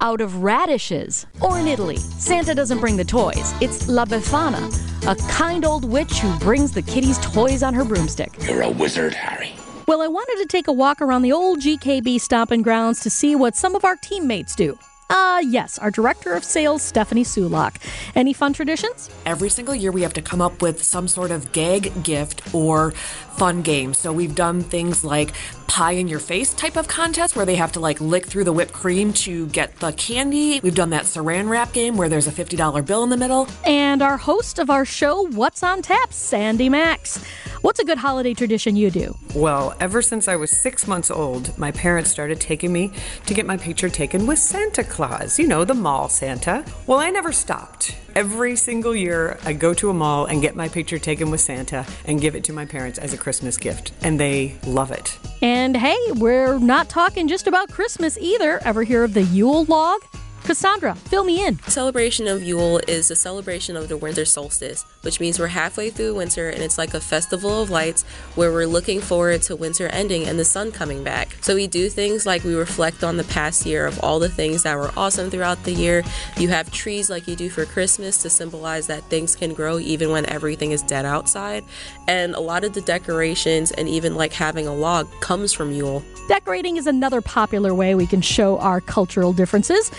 out 0.00 0.22
of 0.22 0.42
radishes. 0.42 1.26
Or 1.42 1.58
in 1.58 1.66
Italy, 1.66 1.98
Santa 1.98 2.54
doesn't 2.54 2.80
bring 2.80 2.96
the 2.96 3.04
toys, 3.04 3.52
it's 3.60 3.86
La 3.86 4.06
Befana, 4.06 4.64
a 5.06 5.14
kind 5.30 5.66
old 5.66 5.84
witch 5.84 6.20
who 6.20 6.38
brings 6.38 6.72
the 6.72 6.80
kiddies 6.80 7.18
toys 7.18 7.62
on 7.62 7.74
her 7.74 7.84
broomstick. 7.84 8.32
You're 8.40 8.62
a 8.62 8.70
wizard, 8.70 9.12
Harry. 9.12 9.52
Well, 9.86 10.00
I 10.00 10.06
wanted 10.06 10.36
to 10.42 10.46
take 10.46 10.68
a 10.68 10.72
walk 10.72 11.02
around 11.02 11.22
the 11.22 11.32
old 11.32 11.60
GKB 11.60 12.20
stomping 12.20 12.62
grounds 12.62 13.00
to 13.00 13.10
see 13.10 13.34
what 13.34 13.56
some 13.56 13.74
of 13.74 13.84
our 13.84 13.96
teammates 13.96 14.54
do. 14.54 14.78
Uh, 15.10 15.42
yes, 15.44 15.76
our 15.78 15.90
director 15.90 16.32
of 16.34 16.44
sales, 16.44 16.82
Stephanie 16.82 17.24
Sulak. 17.24 17.76
Any 18.14 18.32
fun 18.32 18.52
traditions? 18.52 19.10
Every 19.26 19.50
single 19.50 19.74
year 19.74 19.90
we 19.90 20.02
have 20.02 20.14
to 20.14 20.22
come 20.22 20.40
up 20.40 20.62
with 20.62 20.82
some 20.82 21.06
sort 21.06 21.30
of 21.30 21.52
gag 21.52 22.02
gift 22.02 22.54
or 22.54 22.92
fun 22.92 23.60
game. 23.60 23.92
So 23.92 24.12
we've 24.12 24.34
done 24.34 24.62
things 24.62 25.04
like 25.04 25.34
pie 25.62 25.92
in 25.92 26.08
your 26.08 26.18
face 26.18 26.52
type 26.54 26.76
of 26.76 26.88
contest 26.88 27.36
where 27.36 27.46
they 27.46 27.56
have 27.56 27.72
to 27.72 27.80
like 27.80 28.00
lick 28.00 28.26
through 28.26 28.44
the 28.44 28.52
whipped 28.52 28.72
cream 28.72 29.12
to 29.12 29.46
get 29.48 29.76
the 29.80 29.92
candy. 29.92 30.60
We've 30.60 30.74
done 30.74 30.90
that 30.90 31.04
saran 31.04 31.48
wrap 31.48 31.72
game 31.72 31.96
where 31.96 32.08
there's 32.08 32.26
a 32.26 32.32
$50 32.32 32.84
bill 32.86 33.02
in 33.02 33.10
the 33.10 33.16
middle. 33.16 33.48
And 33.64 34.02
our 34.02 34.16
host 34.16 34.58
of 34.58 34.70
our 34.70 34.84
show, 34.84 35.26
What's 35.28 35.62
on 35.62 35.82
Tap, 35.82 36.12
Sandy 36.12 36.68
Max. 36.68 37.22
What's 37.62 37.78
a 37.78 37.84
good 37.84 37.98
holiday 37.98 38.34
tradition 38.34 38.74
you 38.74 38.90
do? 38.90 39.16
Well, 39.36 39.74
ever 39.78 40.02
since 40.02 40.26
I 40.26 40.34
was 40.34 40.50
six 40.50 40.88
months 40.88 41.12
old, 41.12 41.56
my 41.56 41.70
parents 41.70 42.10
started 42.10 42.40
taking 42.40 42.72
me 42.72 42.92
to 43.26 43.34
get 43.34 43.46
my 43.46 43.56
picture 43.56 43.88
taken 43.88 44.26
with 44.26 44.40
Santa 44.40 44.82
Claus, 44.82 45.38
you 45.38 45.46
know, 45.46 45.64
the 45.64 45.72
mall 45.74 46.08
Santa. 46.08 46.64
Well, 46.88 46.98
I 46.98 47.10
never 47.10 47.30
stopped. 47.30 47.96
Every 48.16 48.56
single 48.56 48.96
year, 48.96 49.38
I 49.44 49.52
go 49.52 49.74
to 49.74 49.90
a 49.90 49.94
mall 49.94 50.26
and 50.26 50.42
get 50.42 50.56
my 50.56 50.68
picture 50.68 50.98
taken 50.98 51.30
with 51.30 51.40
Santa 51.40 51.86
and 52.04 52.20
give 52.20 52.34
it 52.34 52.42
to 52.44 52.52
my 52.52 52.66
parents 52.66 52.98
as 52.98 53.14
a 53.14 53.16
Christmas 53.16 53.56
gift, 53.56 53.92
and 54.02 54.18
they 54.18 54.56
love 54.66 54.90
it. 54.90 55.16
And 55.42 55.76
hey, 55.76 55.98
we're 56.14 56.58
not 56.58 56.88
talking 56.88 57.26
just 57.26 57.48
about 57.48 57.68
Christmas 57.68 58.16
either. 58.16 58.60
Ever 58.64 58.84
hear 58.84 59.02
of 59.02 59.12
the 59.12 59.24
Yule 59.24 59.64
log? 59.64 60.00
Cassandra, 60.44 60.96
fill 60.96 61.22
me 61.22 61.46
in. 61.46 61.60
Celebration 61.68 62.26
of 62.26 62.42
Yule 62.42 62.78
is 62.88 63.12
a 63.12 63.16
celebration 63.16 63.76
of 63.76 63.88
the 63.88 63.96
winter 63.96 64.24
solstice, 64.24 64.84
which 65.02 65.20
means 65.20 65.38
we're 65.38 65.46
halfway 65.46 65.88
through 65.88 66.16
winter 66.16 66.48
and 66.48 66.60
it's 66.64 66.78
like 66.78 66.94
a 66.94 67.00
festival 67.00 67.62
of 67.62 67.70
lights 67.70 68.02
where 68.34 68.50
we're 68.50 68.66
looking 68.66 69.00
forward 69.00 69.40
to 69.42 69.54
winter 69.54 69.86
ending 69.88 70.24
and 70.24 70.40
the 70.40 70.44
sun 70.44 70.72
coming 70.72 71.04
back. 71.04 71.36
So 71.42 71.54
we 71.54 71.68
do 71.68 71.88
things 71.88 72.26
like 72.26 72.42
we 72.42 72.56
reflect 72.56 73.04
on 73.04 73.18
the 73.18 73.24
past 73.24 73.64
year 73.64 73.86
of 73.86 74.00
all 74.00 74.18
the 74.18 74.28
things 74.28 74.64
that 74.64 74.76
were 74.76 74.90
awesome 74.96 75.30
throughout 75.30 75.62
the 75.62 75.72
year. 75.72 76.02
You 76.36 76.48
have 76.48 76.72
trees 76.72 77.08
like 77.08 77.28
you 77.28 77.36
do 77.36 77.48
for 77.48 77.64
Christmas 77.64 78.18
to 78.22 78.28
symbolize 78.28 78.88
that 78.88 79.04
things 79.04 79.36
can 79.36 79.54
grow 79.54 79.78
even 79.78 80.10
when 80.10 80.26
everything 80.26 80.72
is 80.72 80.82
dead 80.82 81.04
outside. 81.04 81.64
And 82.08 82.34
a 82.34 82.40
lot 82.40 82.64
of 82.64 82.72
the 82.72 82.80
decorations 82.80 83.70
and 83.70 83.88
even 83.88 84.16
like 84.16 84.32
having 84.32 84.66
a 84.66 84.74
log 84.74 85.08
comes 85.20 85.52
from 85.52 85.70
Yule. 85.70 86.02
Decorating 86.28 86.76
is 86.76 86.86
another 86.86 87.20
popular 87.20 87.74
way 87.74 87.94
we 87.94 88.06
can 88.06 88.20
show 88.20 88.58
our 88.58 88.80
cultural 88.80 89.32
differences. 89.32 89.90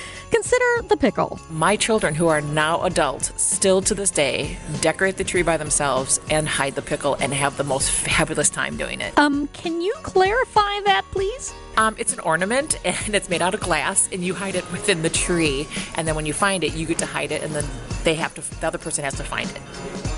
Consider 0.44 0.88
the 0.90 0.98
pickle. 0.98 1.40
My 1.50 1.78
children, 1.78 2.14
who 2.14 2.28
are 2.28 2.42
now 2.42 2.84
adults, 2.84 3.32
still 3.42 3.82
to 3.84 3.96
this 3.96 4.12
day 4.12 4.58
decorate 4.82 5.16
the 5.16 5.24
tree 5.24 5.42
by 5.42 5.56
themselves 5.56 6.20
and 6.30 6.50
hide 6.50 6.76
the 6.76 6.82
pickle 6.82 7.14
and 7.22 7.34
have 7.34 7.56
the 7.56 7.64
most 7.64 7.90
fabulous 7.90 8.50
time 8.50 8.76
doing 8.76 9.00
it. 9.00 9.18
Um, 9.18 9.48
can 9.54 9.82
you 9.82 9.94
clarify 10.04 10.82
that, 10.82 11.06
please? 11.12 11.54
Um, 11.78 11.96
it's 11.98 12.12
an 12.12 12.20
ornament 12.20 12.78
and 12.86 13.16
it's 13.16 13.30
made 13.30 13.42
out 13.42 13.54
of 13.54 13.62
glass, 13.62 14.10
and 14.12 14.22
you 14.22 14.34
hide 14.34 14.56
it 14.56 14.70
within 14.70 15.02
the 15.02 15.10
tree. 15.10 15.66
And 15.96 16.06
then 16.06 16.14
when 16.14 16.26
you 16.26 16.34
find 16.34 16.66
it, 16.66 16.74
you 16.74 16.86
get 16.86 16.98
to 16.98 17.06
hide 17.06 17.32
it, 17.32 17.42
and 17.42 17.56
then 17.56 17.64
they 18.04 18.16
have 18.16 18.34
to. 18.34 18.42
The 18.60 18.68
other 18.68 18.78
person 18.78 19.06
has 19.06 19.16
to 19.16 19.24
find 19.24 19.50
it. 19.50 19.62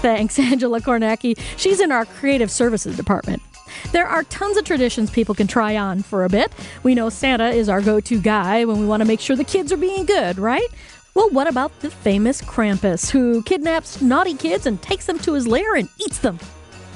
Thanks, 0.01 0.39
Angela 0.51 0.81
Kornacki. 0.81 1.39
She's 1.55 1.79
in 1.79 1.91
our 1.91 2.05
creative 2.05 2.49
services 2.49 2.97
department. 2.97 3.43
There 3.91 4.07
are 4.07 4.23
tons 4.23 4.57
of 4.57 4.65
traditions 4.65 5.09
people 5.09 5.35
can 5.35 5.47
try 5.47 5.77
on 5.77 6.01
for 6.01 6.23
a 6.23 6.29
bit. 6.29 6.51
We 6.83 6.95
know 6.95 7.09
Santa 7.09 7.49
is 7.49 7.69
our 7.69 7.81
go 7.81 7.99
to 7.99 8.21
guy 8.21 8.65
when 8.65 8.79
we 8.79 8.85
want 8.85 9.01
to 9.01 9.07
make 9.07 9.19
sure 9.19 9.35
the 9.35 9.43
kids 9.43 9.71
are 9.71 9.77
being 9.77 10.05
good, 10.05 10.38
right? 10.38 10.67
Well, 11.13 11.29
what 11.29 11.47
about 11.47 11.79
the 11.79 11.89
famous 11.89 12.41
Krampus, 12.41 13.09
who 13.09 13.41
kidnaps 13.43 14.01
naughty 14.01 14.33
kids 14.33 14.65
and 14.65 14.81
takes 14.81 15.05
them 15.05 15.17
to 15.19 15.33
his 15.33 15.47
lair 15.47 15.75
and 15.75 15.88
eats 15.99 16.19
them? 16.19 16.39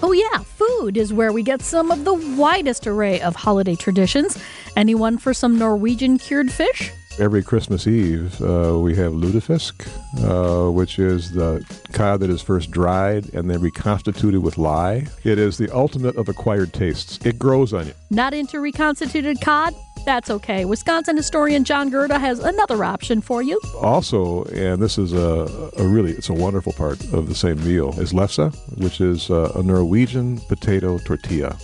Oh, 0.03 0.11
yeah, 0.11 0.39
food 0.39 0.97
is 0.97 1.13
where 1.13 1.31
we 1.31 1.43
get 1.43 1.61
some 1.61 1.91
of 1.91 2.05
the 2.05 2.13
widest 2.13 2.87
array 2.87 3.21
of 3.21 3.35
holiday 3.35 3.75
traditions. 3.75 4.37
Anyone 4.75 5.17
for 5.17 5.33
some 5.33 5.57
Norwegian 5.57 6.17
cured 6.17 6.51
fish? 6.51 6.91
Every 7.19 7.43
Christmas 7.43 7.85
Eve, 7.85 8.41
uh, 8.41 8.79
we 8.79 8.95
have 8.95 9.11
lutefisk, 9.11 9.85
uh, 10.23 10.71
which 10.71 10.99
is 10.99 11.31
the 11.31 11.65
cod 11.91 12.21
that 12.21 12.29
is 12.29 12.41
first 12.41 12.71
dried 12.71 13.33
and 13.33 13.49
then 13.49 13.59
reconstituted 13.59 14.41
with 14.41 14.57
lye. 14.57 15.05
It 15.25 15.37
is 15.37 15.57
the 15.57 15.69
ultimate 15.75 16.15
of 16.15 16.29
acquired 16.29 16.71
tastes. 16.71 17.19
It 17.25 17.37
grows 17.37 17.73
on 17.73 17.87
you. 17.87 17.93
Not 18.09 18.33
into 18.33 18.61
reconstituted 18.61 19.41
cod? 19.41 19.73
That's 20.05 20.29
okay. 20.29 20.63
Wisconsin 20.63 21.17
historian 21.17 21.65
John 21.65 21.91
Gurda 21.91 22.17
has 22.17 22.39
another 22.39 22.85
option 22.85 23.19
for 23.19 23.41
you. 23.41 23.59
Also, 23.81 24.45
and 24.45 24.81
this 24.81 24.97
is 24.97 25.11
a, 25.11 25.71
a 25.77 25.85
really, 25.85 26.13
it's 26.13 26.29
a 26.29 26.33
wonderful 26.33 26.71
part 26.71 27.03
of 27.11 27.27
the 27.27 27.35
same 27.35 27.61
meal, 27.65 27.89
is 27.99 28.13
lefse, 28.13 28.55
which 28.77 29.01
is 29.01 29.29
uh, 29.29 29.51
a 29.55 29.61
Norwegian 29.61 30.39
potato 30.47 30.97
tortilla 30.99 31.57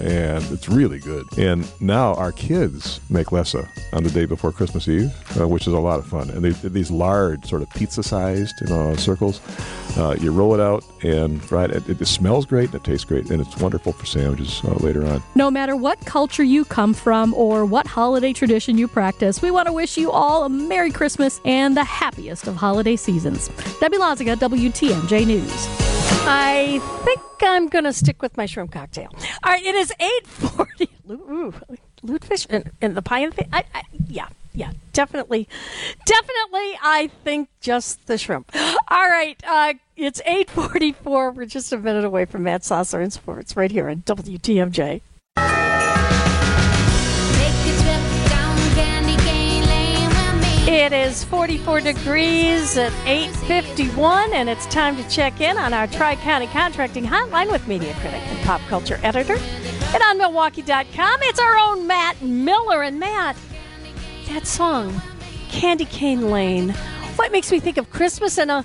and 0.00 0.44
it's 0.52 0.68
really 0.68 0.98
good. 0.98 1.26
And 1.38 1.68
now 1.80 2.14
our 2.14 2.32
kids 2.32 3.00
make 3.10 3.28
lefse 3.28 3.66
on 3.92 4.04
the 4.04 4.10
day 4.10 4.26
before 4.26 4.52
Christmas 4.52 4.88
Eve, 4.88 5.12
uh, 5.40 5.48
which 5.48 5.66
is 5.66 5.72
a 5.72 5.78
lot 5.78 5.98
of 5.98 6.06
fun. 6.06 6.30
And 6.30 6.44
they, 6.44 6.68
these 6.68 6.90
large, 6.90 7.46
sort 7.46 7.62
of 7.62 7.70
pizza-sized, 7.70 8.60
you 8.60 8.66
know, 8.68 8.94
circles. 8.96 9.40
Uh, 9.96 10.16
you 10.20 10.30
roll 10.30 10.54
it 10.54 10.60
out 10.60 10.84
and 11.02 11.42
fry 11.42 11.64
it. 11.64 11.88
it. 11.88 12.00
It 12.00 12.06
smells 12.06 12.46
great 12.46 12.66
and 12.66 12.76
it 12.76 12.84
tastes 12.84 13.04
great, 13.04 13.30
and 13.30 13.40
it's 13.40 13.56
wonderful 13.58 13.92
for 13.92 14.06
sandwiches 14.06 14.60
uh, 14.64 14.74
later 14.74 15.04
on. 15.06 15.22
No 15.34 15.50
matter 15.50 15.74
what 15.76 16.00
culture 16.04 16.44
you 16.44 16.64
come 16.64 16.94
from 16.94 17.34
or 17.34 17.64
what 17.64 17.86
holiday 17.86 18.32
tradition 18.32 18.78
you 18.78 18.86
practice, 18.88 19.42
we 19.42 19.50
want 19.50 19.66
to 19.66 19.72
wish 19.72 19.96
you 19.96 20.10
all 20.10 20.44
a 20.44 20.48
Merry 20.48 20.90
Christmas 20.90 21.40
and 21.44 21.76
the 21.76 21.84
happiest 21.84 22.46
of 22.46 22.56
holiday 22.56 22.96
seasons. 22.96 23.48
Debbie 23.80 23.98
Lazaga, 23.98 24.36
WTMJ 24.36 25.26
News. 25.26 25.87
I 26.30 26.78
think 27.04 27.20
I'm 27.40 27.68
going 27.68 27.84
to 27.84 27.92
stick 27.92 28.20
with 28.20 28.36
my 28.36 28.44
shrimp 28.44 28.72
cocktail. 28.72 29.08
All 29.42 29.52
right, 29.52 29.64
it 29.64 29.74
is 29.74 29.92
840. 29.98 30.90
Ooh, 31.10 31.54
lutefisk 32.04 32.46
and, 32.50 32.70
and 32.82 32.94
the 32.94 33.02
pie 33.02 33.20
and 33.20 33.32
the, 33.32 33.46
I, 33.54 33.64
I, 33.74 33.82
yeah, 34.08 34.28
yeah, 34.52 34.72
definitely. 34.92 35.48
Definitely, 36.04 36.78
I 36.82 37.10
think 37.24 37.48
just 37.60 38.06
the 38.06 38.18
shrimp. 38.18 38.50
All 38.88 39.08
right, 39.08 39.42
uh, 39.46 39.74
it's 39.96 40.20
844. 40.26 41.30
We're 41.30 41.46
just 41.46 41.72
a 41.72 41.78
minute 41.78 42.04
away 42.04 42.26
from 42.26 42.42
Matt 42.42 42.62
Sossler 42.62 43.02
in 43.02 43.10
sports 43.10 43.56
right 43.56 43.70
here 43.70 43.88
on 43.88 44.02
WTMJ. 44.02 45.00
It 50.78 50.92
is 50.92 51.24
44 51.24 51.80
degrees 51.80 52.76
at 52.76 52.92
8:51 53.04 54.32
and 54.32 54.48
it's 54.48 54.64
time 54.66 54.96
to 54.96 55.08
check 55.10 55.40
in 55.40 55.58
on 55.58 55.74
our 55.74 55.88
Tri-County 55.88 56.46
Contracting 56.46 57.04
Hotline 57.04 57.50
with 57.50 57.66
media 57.66 57.92
critic 57.94 58.22
and 58.24 58.38
pop 58.46 58.60
culture 58.68 59.00
editor 59.02 59.36
and 59.92 60.02
on 60.04 60.18
milwaukee.com. 60.18 61.18
It's 61.22 61.40
our 61.40 61.58
own 61.58 61.88
Matt 61.88 62.22
Miller 62.22 62.84
and 62.84 63.00
Matt. 63.00 63.36
That 64.28 64.46
song, 64.46 65.02
Candy 65.50 65.84
Cane 65.84 66.30
Lane. 66.30 66.70
What 67.16 67.32
makes 67.32 67.50
me 67.50 67.58
think 67.58 67.76
of 67.76 67.90
Christmas 67.90 68.38
and 68.38 68.48
a 68.48 68.64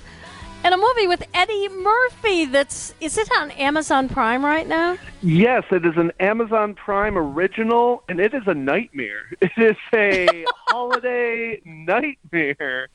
and 0.64 0.72
a 0.72 0.78
movie 0.78 1.06
with 1.06 1.22
Eddie 1.34 1.68
Murphy 1.68 2.46
that's 2.46 2.94
is 2.98 3.18
it 3.18 3.30
on 3.38 3.50
Amazon 3.52 4.08
Prime 4.08 4.42
right 4.42 4.66
now? 4.66 4.96
Yes, 5.22 5.62
it 5.70 5.84
is 5.84 5.92
an 5.96 6.10
Amazon 6.18 6.74
Prime 6.74 7.18
original 7.18 8.02
and 8.08 8.18
it 8.18 8.32
is 8.32 8.42
a 8.46 8.54
nightmare. 8.54 9.26
It 9.42 9.52
is 9.58 9.76
a 9.92 10.46
holiday 10.68 11.60
nightmare. 11.66 12.88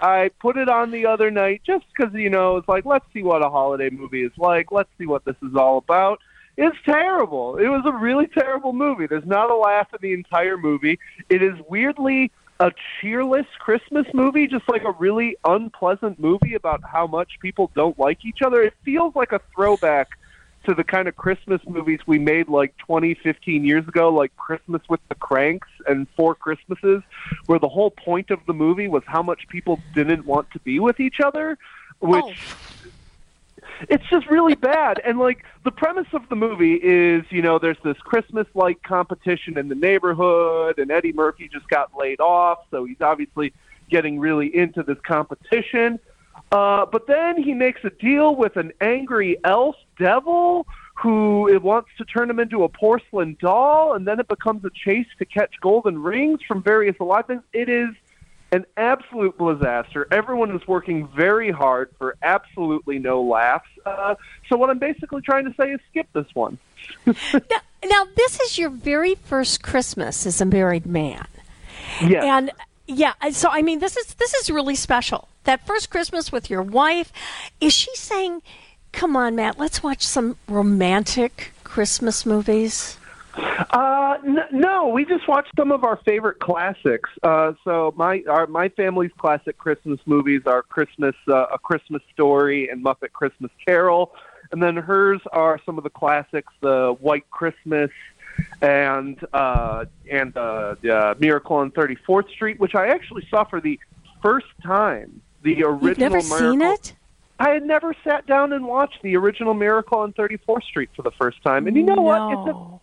I 0.00 0.30
put 0.40 0.56
it 0.56 0.68
on 0.68 0.90
the 0.90 1.06
other 1.06 1.30
night 1.30 1.62
just 1.64 1.84
cuz 1.94 2.12
you 2.12 2.28
know, 2.28 2.56
it's 2.56 2.68
like 2.68 2.84
let's 2.84 3.06
see 3.14 3.22
what 3.22 3.46
a 3.46 3.48
holiday 3.48 3.88
movie 3.88 4.24
is 4.24 4.32
like. 4.36 4.72
Let's 4.72 4.90
see 4.98 5.06
what 5.06 5.24
this 5.24 5.36
is 5.42 5.54
all 5.54 5.78
about. 5.78 6.18
It's 6.56 6.76
terrible. 6.84 7.56
It 7.56 7.68
was 7.68 7.82
a 7.86 7.92
really 7.92 8.26
terrible 8.26 8.72
movie. 8.72 9.06
There's 9.06 9.24
not 9.24 9.50
a 9.50 9.56
laugh 9.56 9.88
in 9.94 10.00
the 10.02 10.12
entire 10.12 10.58
movie. 10.58 10.98
It 11.30 11.40
is 11.40 11.54
weirdly 11.68 12.32
a 12.62 12.72
cheerless 13.00 13.46
Christmas 13.58 14.06
movie, 14.14 14.46
just 14.46 14.68
like 14.68 14.84
a 14.84 14.92
really 14.92 15.36
unpleasant 15.44 16.20
movie 16.20 16.54
about 16.54 16.80
how 16.84 17.08
much 17.08 17.32
people 17.40 17.72
don't 17.74 17.98
like 17.98 18.24
each 18.24 18.40
other. 18.40 18.62
It 18.62 18.74
feels 18.84 19.16
like 19.16 19.32
a 19.32 19.40
throwback 19.52 20.10
to 20.66 20.74
the 20.74 20.84
kind 20.84 21.08
of 21.08 21.16
Christmas 21.16 21.60
movies 21.66 21.98
we 22.06 22.20
made 22.20 22.48
like 22.48 22.76
20, 22.78 23.14
15 23.14 23.64
years 23.64 23.86
ago, 23.88 24.10
like 24.10 24.34
Christmas 24.36 24.80
with 24.88 25.00
the 25.08 25.16
Cranks 25.16 25.66
and 25.88 26.06
Four 26.16 26.36
Christmases, 26.36 27.02
where 27.46 27.58
the 27.58 27.68
whole 27.68 27.90
point 27.90 28.30
of 28.30 28.38
the 28.46 28.54
movie 28.54 28.86
was 28.86 29.02
how 29.06 29.24
much 29.24 29.48
people 29.48 29.80
didn't 29.92 30.24
want 30.24 30.48
to 30.52 30.60
be 30.60 30.78
with 30.78 31.00
each 31.00 31.18
other, 31.20 31.58
which. 31.98 32.24
Oh 32.24 32.32
it's 33.88 34.04
just 34.10 34.26
really 34.28 34.54
bad. 34.54 35.00
And 35.04 35.18
like 35.18 35.44
the 35.64 35.70
premise 35.70 36.06
of 36.12 36.28
the 36.28 36.36
movie 36.36 36.74
is, 36.74 37.24
you 37.30 37.42
know, 37.42 37.58
there's 37.58 37.78
this 37.84 37.96
Christmas 37.98 38.46
like 38.54 38.82
competition 38.82 39.58
in 39.58 39.68
the 39.68 39.74
neighborhood, 39.74 40.78
and 40.78 40.90
Eddie 40.90 41.12
Murphy 41.12 41.48
just 41.52 41.68
got 41.68 41.90
laid 41.96 42.20
off, 42.20 42.58
so 42.70 42.84
he's 42.84 43.00
obviously 43.00 43.52
getting 43.90 44.18
really 44.18 44.54
into 44.54 44.82
this 44.82 44.98
competition. 45.06 45.98
Uh, 46.50 46.84
but 46.86 47.06
then 47.06 47.42
he 47.42 47.54
makes 47.54 47.80
a 47.84 47.90
deal 47.90 48.36
with 48.36 48.56
an 48.56 48.72
angry 48.80 49.38
elf 49.44 49.76
devil 49.98 50.66
who 50.94 51.58
wants 51.62 51.88
to 51.98 52.04
turn 52.04 52.28
him 52.28 52.38
into 52.38 52.64
a 52.64 52.68
porcelain 52.68 53.36
doll, 53.40 53.94
and 53.94 54.06
then 54.06 54.20
it 54.20 54.28
becomes 54.28 54.64
a 54.64 54.70
chase 54.70 55.06
to 55.18 55.24
catch 55.24 55.54
golden 55.60 56.00
rings 56.00 56.40
from 56.46 56.62
various 56.62 56.94
alive 57.00 57.26
things. 57.26 57.42
It 57.52 57.68
is 57.68 57.88
an 58.52 58.66
absolute 58.76 59.36
disaster. 59.38 60.06
Everyone 60.10 60.54
is 60.54 60.66
working 60.68 61.08
very 61.08 61.50
hard 61.50 61.90
for 61.98 62.16
absolutely 62.22 62.98
no 62.98 63.22
laughs. 63.22 63.68
Uh, 63.84 64.14
so 64.48 64.56
what 64.56 64.68
I'm 64.68 64.78
basically 64.78 65.22
trying 65.22 65.46
to 65.46 65.54
say 65.54 65.72
is 65.72 65.80
skip 65.90 66.06
this 66.12 66.26
one. 66.34 66.58
now, 67.06 67.60
now, 67.84 68.06
this 68.14 68.38
is 68.40 68.58
your 68.58 68.68
very 68.70 69.14
first 69.14 69.62
Christmas 69.62 70.26
as 70.26 70.40
a 70.40 70.44
married 70.44 70.86
man. 70.86 71.26
Yeah. 72.00 72.36
And 72.36 72.50
yeah, 72.86 73.14
so 73.30 73.48
I 73.50 73.62
mean, 73.62 73.78
this 73.78 73.96
is 73.96 74.14
this 74.14 74.34
is 74.34 74.50
really 74.50 74.76
special. 74.76 75.28
That 75.44 75.66
first 75.66 75.90
Christmas 75.90 76.30
with 76.30 76.50
your 76.50 76.62
wife, 76.62 77.12
is 77.60 77.72
she 77.72 77.94
saying, 77.96 78.42
"Come 78.92 79.16
on, 79.16 79.34
Matt, 79.34 79.58
let's 79.58 79.82
watch 79.82 80.06
some 80.06 80.36
romantic 80.46 81.52
Christmas 81.64 82.26
movies"? 82.26 82.98
Uh, 83.36 84.16
n- 84.26 84.44
no, 84.52 84.88
we 84.88 85.04
just 85.04 85.26
watched 85.26 85.50
some 85.56 85.72
of 85.72 85.84
our 85.84 85.96
favorite 86.04 86.38
classics. 86.40 87.08
Uh, 87.22 87.52
so 87.64 87.92
my 87.96 88.22
our, 88.28 88.46
my 88.46 88.68
family's 88.70 89.10
classic 89.18 89.56
Christmas 89.58 89.98
movies 90.06 90.42
are 90.46 90.62
Christmas, 90.62 91.14
uh, 91.28 91.46
A 91.52 91.58
Christmas 91.58 92.02
Story, 92.12 92.68
and 92.68 92.84
Muppet 92.84 93.12
Christmas 93.12 93.50
Carol, 93.64 94.14
and 94.50 94.62
then 94.62 94.76
hers 94.76 95.20
are 95.32 95.58
some 95.64 95.78
of 95.78 95.84
the 95.84 95.90
classics, 95.90 96.52
The 96.60 96.94
White 97.00 97.28
Christmas, 97.30 97.90
and 98.60 99.18
uh, 99.32 99.86
and 100.10 100.36
uh, 100.36 100.74
uh, 100.90 101.14
Miracle 101.18 101.56
on 101.56 101.70
34th 101.70 102.30
Street, 102.30 102.60
which 102.60 102.74
I 102.74 102.88
actually 102.88 103.26
saw 103.30 103.44
for 103.44 103.60
the 103.60 103.78
first 104.22 104.46
time. 104.62 105.22
The 105.42 105.64
original. 105.64 105.88
You've 105.88 105.98
never 105.98 106.16
Miracle- 106.16 106.38
seen 106.38 106.62
it? 106.62 106.94
I 107.38 107.48
had 107.48 107.64
never 107.64 107.92
sat 108.04 108.24
down 108.26 108.52
and 108.52 108.64
watched 108.66 109.02
the 109.02 109.16
original 109.16 109.52
Miracle 109.54 109.98
on 109.98 110.12
34th 110.12 110.62
Street 110.62 110.90
for 110.94 111.02
the 111.02 111.10
first 111.12 111.42
time, 111.42 111.66
and 111.66 111.76
you 111.76 111.82
know 111.82 112.00
what? 112.00 112.30
It's 112.32 112.48
a 112.56 112.78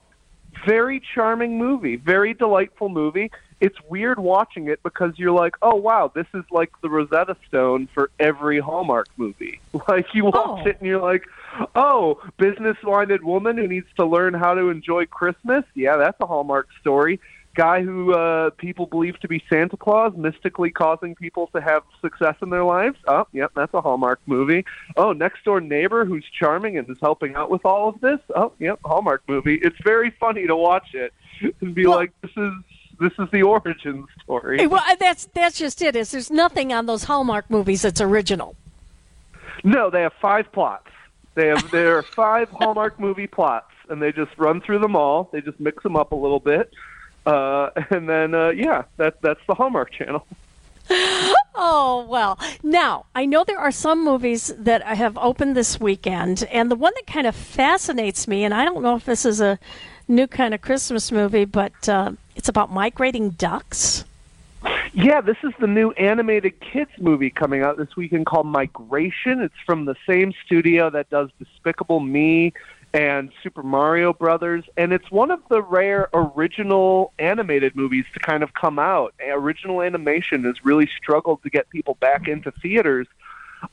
very 0.65 1.01
charming 1.13 1.57
movie, 1.57 1.95
very 1.95 2.33
delightful 2.33 2.89
movie. 2.89 3.31
It's 3.59 3.77
weird 3.89 4.19
watching 4.19 4.67
it 4.69 4.81
because 4.83 5.17
you're 5.17 5.33
like, 5.33 5.55
oh 5.61 5.75
wow, 5.75 6.11
this 6.13 6.27
is 6.33 6.43
like 6.49 6.71
the 6.81 6.89
Rosetta 6.89 7.35
Stone 7.47 7.89
for 7.93 8.09
every 8.19 8.59
Hallmark 8.59 9.07
movie. 9.17 9.59
Like 9.87 10.13
you 10.13 10.25
watch 10.25 10.35
oh. 10.65 10.67
it 10.67 10.77
and 10.79 10.87
you're 10.87 11.01
like, 11.01 11.23
oh, 11.75 12.21
business-minded 12.37 13.23
woman 13.23 13.57
who 13.57 13.67
needs 13.67 13.87
to 13.95 14.05
learn 14.05 14.33
how 14.33 14.53
to 14.53 14.69
enjoy 14.69 15.05
Christmas. 15.07 15.63
Yeah, 15.73 15.97
that's 15.97 16.19
a 16.19 16.25
Hallmark 16.25 16.67
story. 16.79 17.19
Guy 17.59 17.81
who 17.83 18.13
uh, 18.13 18.51
people 18.51 18.85
believe 18.85 19.19
to 19.19 19.27
be 19.27 19.43
Santa 19.49 19.75
Claus, 19.75 20.13
mystically 20.15 20.71
causing 20.71 21.13
people 21.13 21.47
to 21.47 21.59
have 21.59 21.83
success 21.99 22.35
in 22.41 22.51
their 22.51 22.63
lives. 22.63 22.95
Oh, 23.05 23.27
yep, 23.33 23.51
that's 23.53 23.73
a 23.73 23.81
Hallmark 23.81 24.21
movie. 24.27 24.63
Oh, 24.95 25.11
next 25.11 25.43
door 25.43 25.59
neighbor 25.59 26.05
who's 26.05 26.23
charming 26.39 26.77
and 26.77 26.89
is 26.89 26.95
helping 27.01 27.35
out 27.35 27.49
with 27.49 27.65
all 27.65 27.89
of 27.89 27.99
this. 27.99 28.21
Oh, 28.33 28.53
yep, 28.59 28.79
Hallmark 28.85 29.23
movie. 29.27 29.55
It's 29.55 29.75
very 29.83 30.09
funny 30.21 30.47
to 30.47 30.55
watch 30.55 30.93
it 30.93 31.13
and 31.59 31.75
be 31.75 31.85
like, 31.85 32.13
this 32.21 32.31
is 32.37 32.53
this 32.97 33.11
is 33.19 33.27
the 33.33 33.43
origin 33.43 34.07
story. 34.23 34.65
Well, 34.65 34.81
that's 34.97 35.25
that's 35.33 35.57
just 35.57 35.81
it. 35.81 35.97
Is 35.97 36.11
there's 36.11 36.31
nothing 36.31 36.71
on 36.71 36.85
those 36.85 37.03
Hallmark 37.03 37.49
movies 37.49 37.81
that's 37.81 37.99
original. 37.99 38.55
No, 39.65 39.89
they 39.89 40.03
have 40.03 40.13
five 40.21 40.49
plots. 40.53 40.87
They 41.35 41.47
have 41.47 41.69
there 41.71 41.97
are 41.97 42.03
five 42.03 42.49
Hallmark 42.51 42.97
movie 43.01 43.27
plots, 43.27 43.73
and 43.89 44.01
they 44.01 44.13
just 44.13 44.31
run 44.37 44.61
through 44.61 44.79
them 44.79 44.95
all. 44.95 45.27
They 45.33 45.41
just 45.41 45.59
mix 45.59 45.83
them 45.83 45.97
up 45.97 46.13
a 46.13 46.15
little 46.15 46.39
bit, 46.39 46.71
uh, 47.29 47.69
and 47.89 48.09
then 48.09 48.33
uh, 48.33 48.49
yeah, 48.49 48.83
that 48.97 49.21
that's 49.21 49.41
the 49.47 49.55
Hallmark 49.55 49.91
Channel. 49.91 50.25
Oh, 51.61 52.05
well. 52.07 52.39
Now, 52.63 53.05
I 53.13 53.25
know 53.25 53.43
there 53.43 53.59
are 53.59 53.71
some 53.71 54.05
movies 54.05 54.53
that 54.57 54.85
I 54.85 54.95
have 54.95 55.17
opened 55.17 55.57
this 55.57 55.77
weekend, 55.77 56.47
and 56.53 56.71
the 56.71 56.75
one 56.75 56.93
that 56.95 57.05
kind 57.05 57.27
of 57.27 57.35
fascinates 57.35 58.29
me, 58.29 58.45
and 58.45 58.53
I 58.53 58.63
don't 58.63 58.81
know 58.81 58.95
if 58.95 59.03
this 59.03 59.25
is 59.25 59.41
a 59.41 59.59
new 60.07 60.25
kind 60.25 60.53
of 60.53 60.61
Christmas 60.61 61.11
movie, 61.11 61.43
but 61.43 61.89
uh, 61.89 62.13
it's 62.37 62.47
about 62.47 62.71
migrating 62.71 63.31
ducks. 63.31 64.05
Yeah, 64.93 65.19
this 65.19 65.35
is 65.43 65.51
the 65.59 65.67
new 65.67 65.91
animated 65.91 66.61
kids 66.61 66.91
movie 66.97 67.29
coming 67.29 67.61
out 67.61 67.75
this 67.75 67.93
weekend 67.97 68.25
called 68.25 68.47
Migration. 68.47 69.41
It's 69.41 69.59
from 69.65 69.83
the 69.83 69.95
same 70.07 70.33
studio 70.45 70.89
that 70.91 71.09
does 71.09 71.29
Despicable 71.39 71.99
Me 71.99 72.53
and 72.93 73.31
Super 73.43 73.61
Mario 73.61 74.13
Brothers, 74.13 74.63
and 74.77 74.91
it's 74.91 75.11
one 75.11 75.31
of 75.31 75.41
the 75.49 75.61
rare 75.61 76.09
original 76.13 77.13
animated 77.19 77.75
movies 77.75 78.05
to 78.13 78.19
kind 78.19 78.41
of 78.41 78.53
come 78.53 78.79
out. 78.79 79.13
Original 79.29 79.81
animation 79.81 80.43
has 80.45 80.55
really 80.63 80.89
struggled 80.97 81.43
to 81.43 81.49
get 81.49 81.69
people 81.69 81.95
back 81.95 82.27
into 82.27 82.51
theaters. 82.51 83.07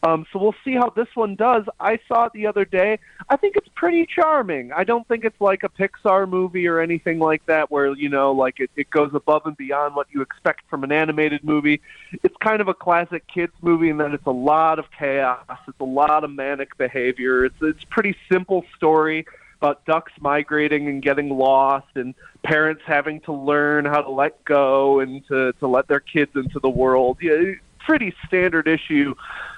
Um, 0.03 0.27
so 0.33 0.38
we'll 0.38 0.55
see 0.64 0.75
how 0.75 0.90
this 0.90 1.09
one 1.14 1.35
does. 1.35 1.64
I 1.79 1.99
saw 2.09 2.27
it 2.27 2.33
the 2.33 2.46
other 2.46 2.64
day. 2.64 2.99
I 3.29 3.37
think 3.37 3.57
it's 3.57 3.68
pretty 3.75 4.07
charming. 4.07 4.72
I 4.72 4.85
don't 4.85 5.07
think 5.07 5.25
it's 5.25 5.40
like 5.40 5.62
a 5.62 5.68
Pixar 5.68 6.29
movie 6.29 6.66
or 6.66 6.81
anything 6.81 7.18
like 7.18 7.44
that 7.46 7.70
where, 7.70 7.94
you 7.94 8.09
know, 8.09 8.33
like 8.33 8.61
it, 8.61 8.70
it 8.77 8.90
goes 8.90 9.11
above 9.14 9.46
and 9.46 9.57
beyond 9.57 9.94
what 9.94 10.09
you 10.11 10.22
expect 10.22 10.68
from 10.68 10.85
an 10.85 10.92
animated 10.92 11.44
movie. 11.44 11.81
It's 12.22 12.37
kind 12.40 12.61
of 12.61 12.68
a 12.68 12.75
classic 12.75 13.27
kids 13.27 13.53
movie 13.62 13.90
in 13.90 13.99
that 13.99 14.12
it's 14.12 14.27
a 14.27 14.31
lot 14.31 14.79
of 14.79 14.87
chaos. 14.90 15.44
It's 15.68 15.81
a 15.81 15.85
lot 15.85 16.25
of 16.25 16.31
manic 16.31 16.77
behavior. 16.77 17.44
It's 17.44 17.57
it's 17.62 17.85
pretty 17.85 18.16
simple 18.31 18.64
story 18.77 19.27
about 19.61 19.85
ducks 19.87 20.12
migrating 20.20 20.88
and 20.88 21.03
getting 21.03 21.31
lost 21.31 21.87
and 21.94 22.14
parents 22.42 22.83
having 22.87 23.20
to 23.20 23.33
learn 23.33 23.85
how 23.85 24.03
to 24.03 24.11
let 24.11 24.44
go 24.44 25.01
and 25.01 25.27
to, 25.29 25.53
to 25.55 25.66
let 25.66 25.88
their 25.88 26.01
kids 26.01 26.31
into 26.35 26.61
the 26.61 26.68
world. 26.68 27.18
Yeah, 27.22 27.53
pretty 27.79 28.14
standard 28.27 28.68
issue 28.68 29.14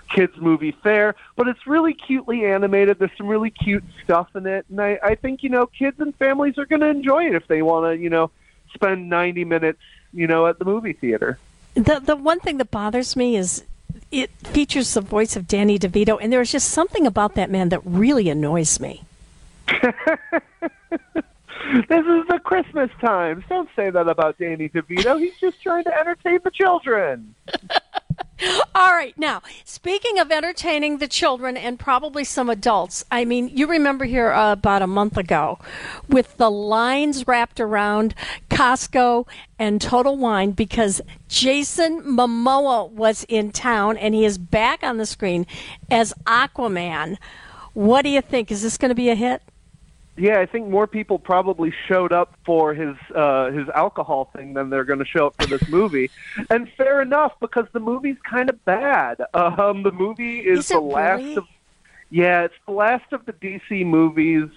kids 0.09 0.37
movie 0.37 0.73
fair, 0.83 1.15
but 1.37 1.49
it's 1.49 1.67
really 1.67 1.95
cutely 1.95 2.45
animated. 2.45 2.99
There's 2.99 3.17
some 3.17 3.27
really 3.27 3.51
cute 3.51 3.85
stuff 4.05 4.35
in 4.35 4.47
it, 4.47 4.67
and 4.71 4.81
I, 4.81 4.99
I 5.03 5.15
think 5.15 5.43
you 5.43 5.51
know 5.51 5.67
kids 5.67 6.01
and 6.01 6.15
families 6.17 6.59
are 6.59 6.67
going 6.67 6.81
to 6.81 6.89
enjoy 6.89 7.25
it 7.25 7.35
if 7.35 7.47
they 7.47 7.63
want 7.63 7.87
to 7.87 8.03
you 8.03 8.11
know 8.11 8.31
spend 8.75 9.09
90 9.09 9.45
minutes 9.45 9.81
you 10.13 10.27
know 10.27 10.47
at 10.47 10.59
the 10.59 10.65
movie 10.65 10.93
theater. 10.93 11.39
The 11.75 12.01
the 12.01 12.17
one 12.17 12.41
thing 12.41 12.59
that 12.59 12.71
bothers 12.71 13.17
me 13.17 13.37
is 13.37 13.65
it 14.11 14.31
features 14.31 14.95
the 14.95 15.01
voice 15.01 15.37
of 15.37 15.47
Danny 15.47 15.79
DeVito, 15.79 16.19
and 16.21 16.33
there's 16.33 16.53
just 16.53 16.71
something 16.71 17.07
about 17.07 17.35
that 17.35 17.51
man 17.51 17.69
that 17.71 17.81
really 17.85 18.29
annoys 18.29 18.81
me. 18.81 19.05
This 21.69 22.07
is 22.07 22.27
the 22.29 22.41
Christmas 22.43 22.91
times. 22.99 23.45
Don't 23.49 23.69
say 23.77 23.91
that 23.91 24.09
about 24.09 24.39
Danny 24.39 24.71
DeVito. 24.71 25.21
He's 25.21 25.37
just 25.39 25.63
trying 25.63 25.85
to 25.85 25.95
entertain 25.95 26.39
the 26.43 26.51
children. 26.51 27.35
All 28.75 28.93
right, 28.93 29.17
now 29.19 29.43
speaking 29.65 30.19
of 30.19 30.31
entertaining 30.31 30.99
the 30.99 31.09
children 31.09 31.57
and 31.57 31.79
probably 31.79 32.25
some 32.25 32.49
adults, 32.49 33.05
I 33.11 33.25
mean, 33.25 33.49
you 33.49 33.67
remember 33.67 34.05
here 34.05 34.33
uh, 34.33 34.53
about 34.53 34.83
a 34.83 34.87
month 34.87 35.17
ago 35.17 35.59
with 36.09 36.37
the 36.37 36.51
lines 36.51 37.27
wrapped 37.27 37.59
around 37.61 38.15
Costco 38.51 39.27
and 39.59 39.81
Total 39.81 40.17
Wine 40.17 40.53
because 40.53 41.01
Jason 41.29 42.03
Momoa 42.03 42.91
was 42.91 43.25
in 43.29 43.51
town 43.51 43.97
and 43.97 44.15
he 44.15 44.25
is 44.25 44.39
back 44.39 44.83
on 44.83 44.99
the 44.99 45.07
screen 45.07 45.47
as 45.91 46.15
Aquaman. 46.27 47.17
What 47.75 48.03
do 48.03 48.09
you 48.09 48.21
think? 48.21 48.51
Is 48.51 48.63
this 48.63 48.79
going 48.79 48.91
to 48.91 48.95
be 48.95 49.11
a 49.11 49.15
hit? 49.15 49.43
Yeah, 50.19 50.41
I 50.41 50.47
think 50.47 50.69
more 50.69 50.89
people 50.89 51.19
probably 51.19 51.73
showed 51.87 52.13
up 52.13 52.35
for 52.45 52.75
his 52.75 52.97
uh, 53.15 53.51
his 53.53 53.69
alcohol 53.69 54.31
thing 54.35 54.53
than 54.53 54.69
they're 54.69 54.85
going 54.85 54.99
to 54.99 55.05
show 55.05 55.29
up 55.29 55.41
for 55.41 55.47
this 55.47 55.67
movie, 55.69 56.11
and 56.51 56.69
fair 56.77 57.01
enough 57.01 57.33
because 57.41 57.67
the 57.73 57.81
movie's 57.81 58.17
kind 58.29 58.51
of 58.51 58.65
bad. 58.65 59.21
Um, 59.33 59.85
the 59.85 59.93
movie 59.93 60.41
is, 60.41 60.61
Is 60.61 60.69
the 60.69 60.81
last 60.81 61.21
really? 61.21 61.37
of 61.37 61.45
yeah, 62.11 62.43
it's 62.43 62.55
the 62.67 62.73
last 62.73 63.13
of 63.13 63.27
the 63.27 63.33
DC 63.35 63.87
movies, 63.87 64.49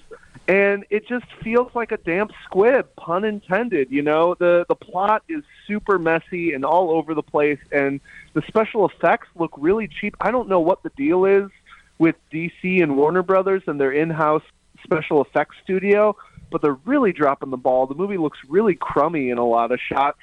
and 0.47 0.85
it 0.89 1.07
just 1.07 1.25
feels 1.43 1.69
like 1.75 1.91
a 1.91 1.97
damp 1.97 2.31
squib, 2.45 2.87
pun 2.95 3.23
intended. 3.23 3.91
You 3.91 4.01
know, 4.01 4.35
the 4.35 4.65
the 4.67 4.75
plot 4.75 5.23
is 5.29 5.43
super 5.67 5.99
messy 5.99 6.53
and 6.53 6.65
all 6.65 6.89
over 6.89 7.13
the 7.13 7.23
place, 7.23 7.59
and 7.71 7.99
the 8.33 8.41
special 8.47 8.87
effects 8.87 9.27
look 9.35 9.51
really 9.57 9.87
cheap. 9.87 10.15
I 10.21 10.31
don't 10.31 10.49
know 10.49 10.59
what 10.59 10.81
the 10.81 10.91
deal 10.97 11.25
is 11.25 11.51
with 11.99 12.15
DC 12.31 12.81
and 12.81 12.97
Warner 12.97 13.21
Brothers 13.21 13.61
and 13.67 13.79
their 13.79 13.91
in-house 13.91 14.41
special 14.83 15.21
effects 15.21 15.55
studio, 15.63 16.15
but 16.51 16.61
they're 16.61 16.77
really 16.85 17.13
dropping 17.13 17.49
the 17.49 17.57
ball. 17.57 17.87
The 17.87 17.95
movie 17.95 18.17
looks 18.17 18.39
really 18.47 18.75
crummy 18.75 19.29
in 19.29 19.37
a 19.37 19.45
lot 19.45 19.71
of 19.71 19.79
shots. 19.79 20.19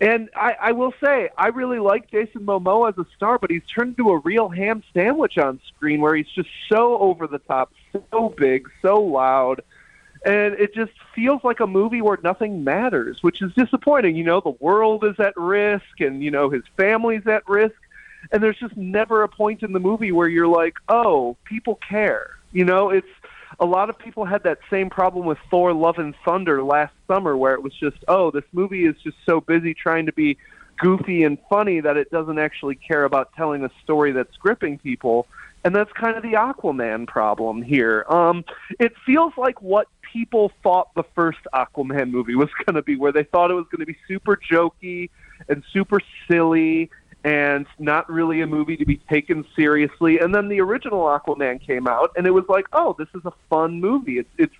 And 0.00 0.28
I, 0.36 0.56
I 0.60 0.72
will 0.72 0.94
say, 1.02 1.28
I 1.36 1.48
really 1.48 1.80
like 1.80 2.08
Jason 2.10 2.42
Momoa 2.46 2.90
as 2.90 2.98
a 2.98 3.06
star, 3.16 3.38
but 3.38 3.50
he's 3.50 3.66
turned 3.74 3.98
into 3.98 4.10
a 4.10 4.18
real 4.18 4.48
ham 4.48 4.84
sandwich 4.94 5.38
on 5.38 5.60
screen 5.66 6.00
where 6.00 6.14
he's 6.14 6.28
just 6.28 6.48
so 6.68 6.98
over 6.98 7.26
the 7.26 7.40
top, 7.40 7.72
so 8.10 8.28
big, 8.28 8.68
so 8.80 9.00
loud. 9.00 9.62
And 10.24 10.54
it 10.54 10.72
just 10.74 10.92
feels 11.14 11.42
like 11.42 11.58
a 11.58 11.66
movie 11.66 12.00
where 12.00 12.18
nothing 12.22 12.62
matters, 12.62 13.22
which 13.22 13.42
is 13.42 13.52
disappointing. 13.54 14.14
You 14.14 14.24
know, 14.24 14.40
the 14.40 14.56
world 14.60 15.04
is 15.04 15.18
at 15.18 15.36
risk 15.36 16.00
and, 16.00 16.22
you 16.22 16.30
know, 16.30 16.48
his 16.48 16.62
family's 16.76 17.26
at 17.26 17.48
risk. 17.48 17.74
And 18.30 18.42
there's 18.42 18.58
just 18.58 18.76
never 18.76 19.22
a 19.22 19.28
point 19.28 19.62
in 19.62 19.72
the 19.72 19.80
movie 19.80 20.12
where 20.12 20.28
you're 20.28 20.48
like, 20.48 20.74
oh, 20.88 21.36
people 21.44 21.76
care. 21.76 22.36
You 22.52 22.64
know, 22.64 22.90
it's 22.90 23.06
a 23.60 23.66
lot 23.66 23.90
of 23.90 23.98
people 23.98 24.24
had 24.24 24.44
that 24.44 24.58
same 24.70 24.88
problem 24.88 25.26
with 25.26 25.38
Thor 25.50 25.72
Love 25.72 25.98
and 25.98 26.14
Thunder 26.24 26.62
last 26.62 26.94
summer 27.06 27.36
where 27.36 27.54
it 27.54 27.62
was 27.62 27.74
just, 27.74 27.96
oh, 28.06 28.30
this 28.30 28.44
movie 28.52 28.84
is 28.84 28.94
just 29.02 29.16
so 29.26 29.40
busy 29.40 29.74
trying 29.74 30.06
to 30.06 30.12
be 30.12 30.38
goofy 30.78 31.24
and 31.24 31.38
funny 31.50 31.80
that 31.80 31.96
it 31.96 32.10
doesn't 32.10 32.38
actually 32.38 32.76
care 32.76 33.04
about 33.04 33.32
telling 33.34 33.64
a 33.64 33.70
story 33.82 34.12
that's 34.12 34.36
gripping 34.36 34.78
people. 34.78 35.26
And 35.64 35.74
that's 35.74 35.90
kind 35.92 36.16
of 36.16 36.22
the 36.22 36.34
Aquaman 36.34 37.08
problem 37.08 37.62
here. 37.62 38.06
Um, 38.08 38.44
it 38.78 38.92
feels 39.04 39.32
like 39.36 39.60
what 39.60 39.88
people 40.12 40.52
thought 40.62 40.94
the 40.94 41.02
first 41.14 41.40
Aquaman 41.52 42.10
movie 42.12 42.36
was 42.36 42.48
going 42.64 42.76
to 42.76 42.82
be, 42.82 42.96
where 42.96 43.12
they 43.12 43.24
thought 43.24 43.50
it 43.50 43.54
was 43.54 43.66
going 43.70 43.80
to 43.80 43.86
be 43.86 43.96
super 44.06 44.36
jokey 44.50 45.10
and 45.48 45.64
super 45.72 46.00
silly 46.30 46.90
and 47.24 47.66
not 47.78 48.10
really 48.10 48.40
a 48.40 48.46
movie 48.46 48.76
to 48.76 48.84
be 48.84 48.96
taken 48.96 49.44
seriously. 49.56 50.18
And 50.18 50.34
then 50.34 50.48
the 50.48 50.60
original 50.60 51.00
Aquaman 51.04 51.60
came 51.60 51.86
out, 51.86 52.12
and 52.16 52.26
it 52.26 52.30
was 52.30 52.44
like, 52.48 52.66
oh, 52.72 52.94
this 52.98 53.08
is 53.14 53.22
a 53.24 53.32
fun 53.50 53.80
movie. 53.80 54.18
It's 54.18 54.30
it's 54.38 54.54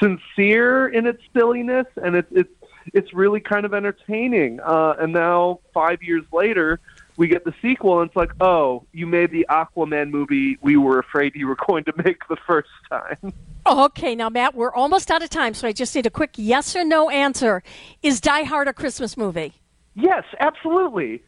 sincere 0.00 0.88
in 0.88 1.06
its 1.06 1.22
silliness, 1.32 1.86
and 2.02 2.16
it's 2.16 2.30
it's 2.32 2.52
it's 2.94 3.12
really 3.12 3.40
kind 3.40 3.66
of 3.66 3.74
entertaining. 3.74 4.60
Uh, 4.60 4.94
and 4.98 5.12
now 5.12 5.60
five 5.74 6.02
years 6.02 6.24
later, 6.32 6.80
we 7.16 7.28
get 7.28 7.44
the 7.44 7.54
sequel, 7.60 8.00
and 8.00 8.08
it's 8.08 8.16
like, 8.16 8.32
oh, 8.40 8.84
you 8.92 9.06
made 9.06 9.30
the 9.30 9.46
Aquaman 9.50 10.10
movie 10.10 10.58
we 10.62 10.76
were 10.76 10.98
afraid 10.98 11.34
you 11.34 11.48
were 11.48 11.56
going 11.66 11.84
to 11.84 11.92
make 12.04 12.26
the 12.28 12.36
first 12.46 12.70
time. 12.88 13.32
Okay, 13.66 14.14
now, 14.14 14.30
Matt, 14.30 14.54
we're 14.54 14.72
almost 14.72 15.10
out 15.10 15.22
of 15.22 15.28
time, 15.28 15.52
so 15.52 15.68
I 15.68 15.72
just 15.72 15.94
need 15.94 16.06
a 16.06 16.10
quick 16.10 16.30
yes 16.36 16.74
or 16.74 16.84
no 16.84 17.10
answer. 17.10 17.62
Is 18.02 18.20
Die 18.20 18.44
Hard 18.44 18.68
a 18.68 18.72
Christmas 18.72 19.16
movie? 19.16 19.54
Yes, 19.94 20.24
absolutely. 20.40 21.22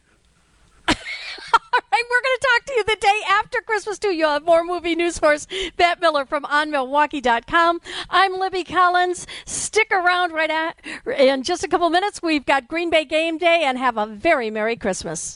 All 1.73 1.81
right, 1.91 2.03
we're 2.09 2.21
going 2.21 2.37
to 2.39 2.47
talk 2.47 2.65
to 2.65 2.73
you 2.73 2.83
the 2.85 2.97
day 2.99 3.21
after 3.29 3.61
Christmas, 3.61 3.99
too. 3.99 4.13
You'll 4.13 4.31
have 4.31 4.45
more 4.45 4.63
movie 4.63 4.95
news 4.95 5.19
for 5.19 5.33
us. 5.33 5.47
Matt 5.77 5.99
Miller 5.99 6.25
from 6.25 6.43
OnMilwaukee.com. 6.43 7.81
I'm 8.09 8.39
Libby 8.39 8.63
Collins. 8.63 9.27
Stick 9.45 9.91
around 9.91 10.31
right 10.31 10.49
at, 10.49 10.77
in 11.17 11.43
just 11.43 11.63
a 11.63 11.67
couple 11.67 11.89
minutes. 11.89 12.21
We've 12.21 12.45
got 12.45 12.67
Green 12.67 12.89
Bay 12.89 13.05
Game 13.05 13.37
Day 13.37 13.63
and 13.63 13.77
have 13.77 13.97
a 13.97 14.05
very 14.05 14.49
Merry 14.49 14.75
Christmas. 14.75 15.29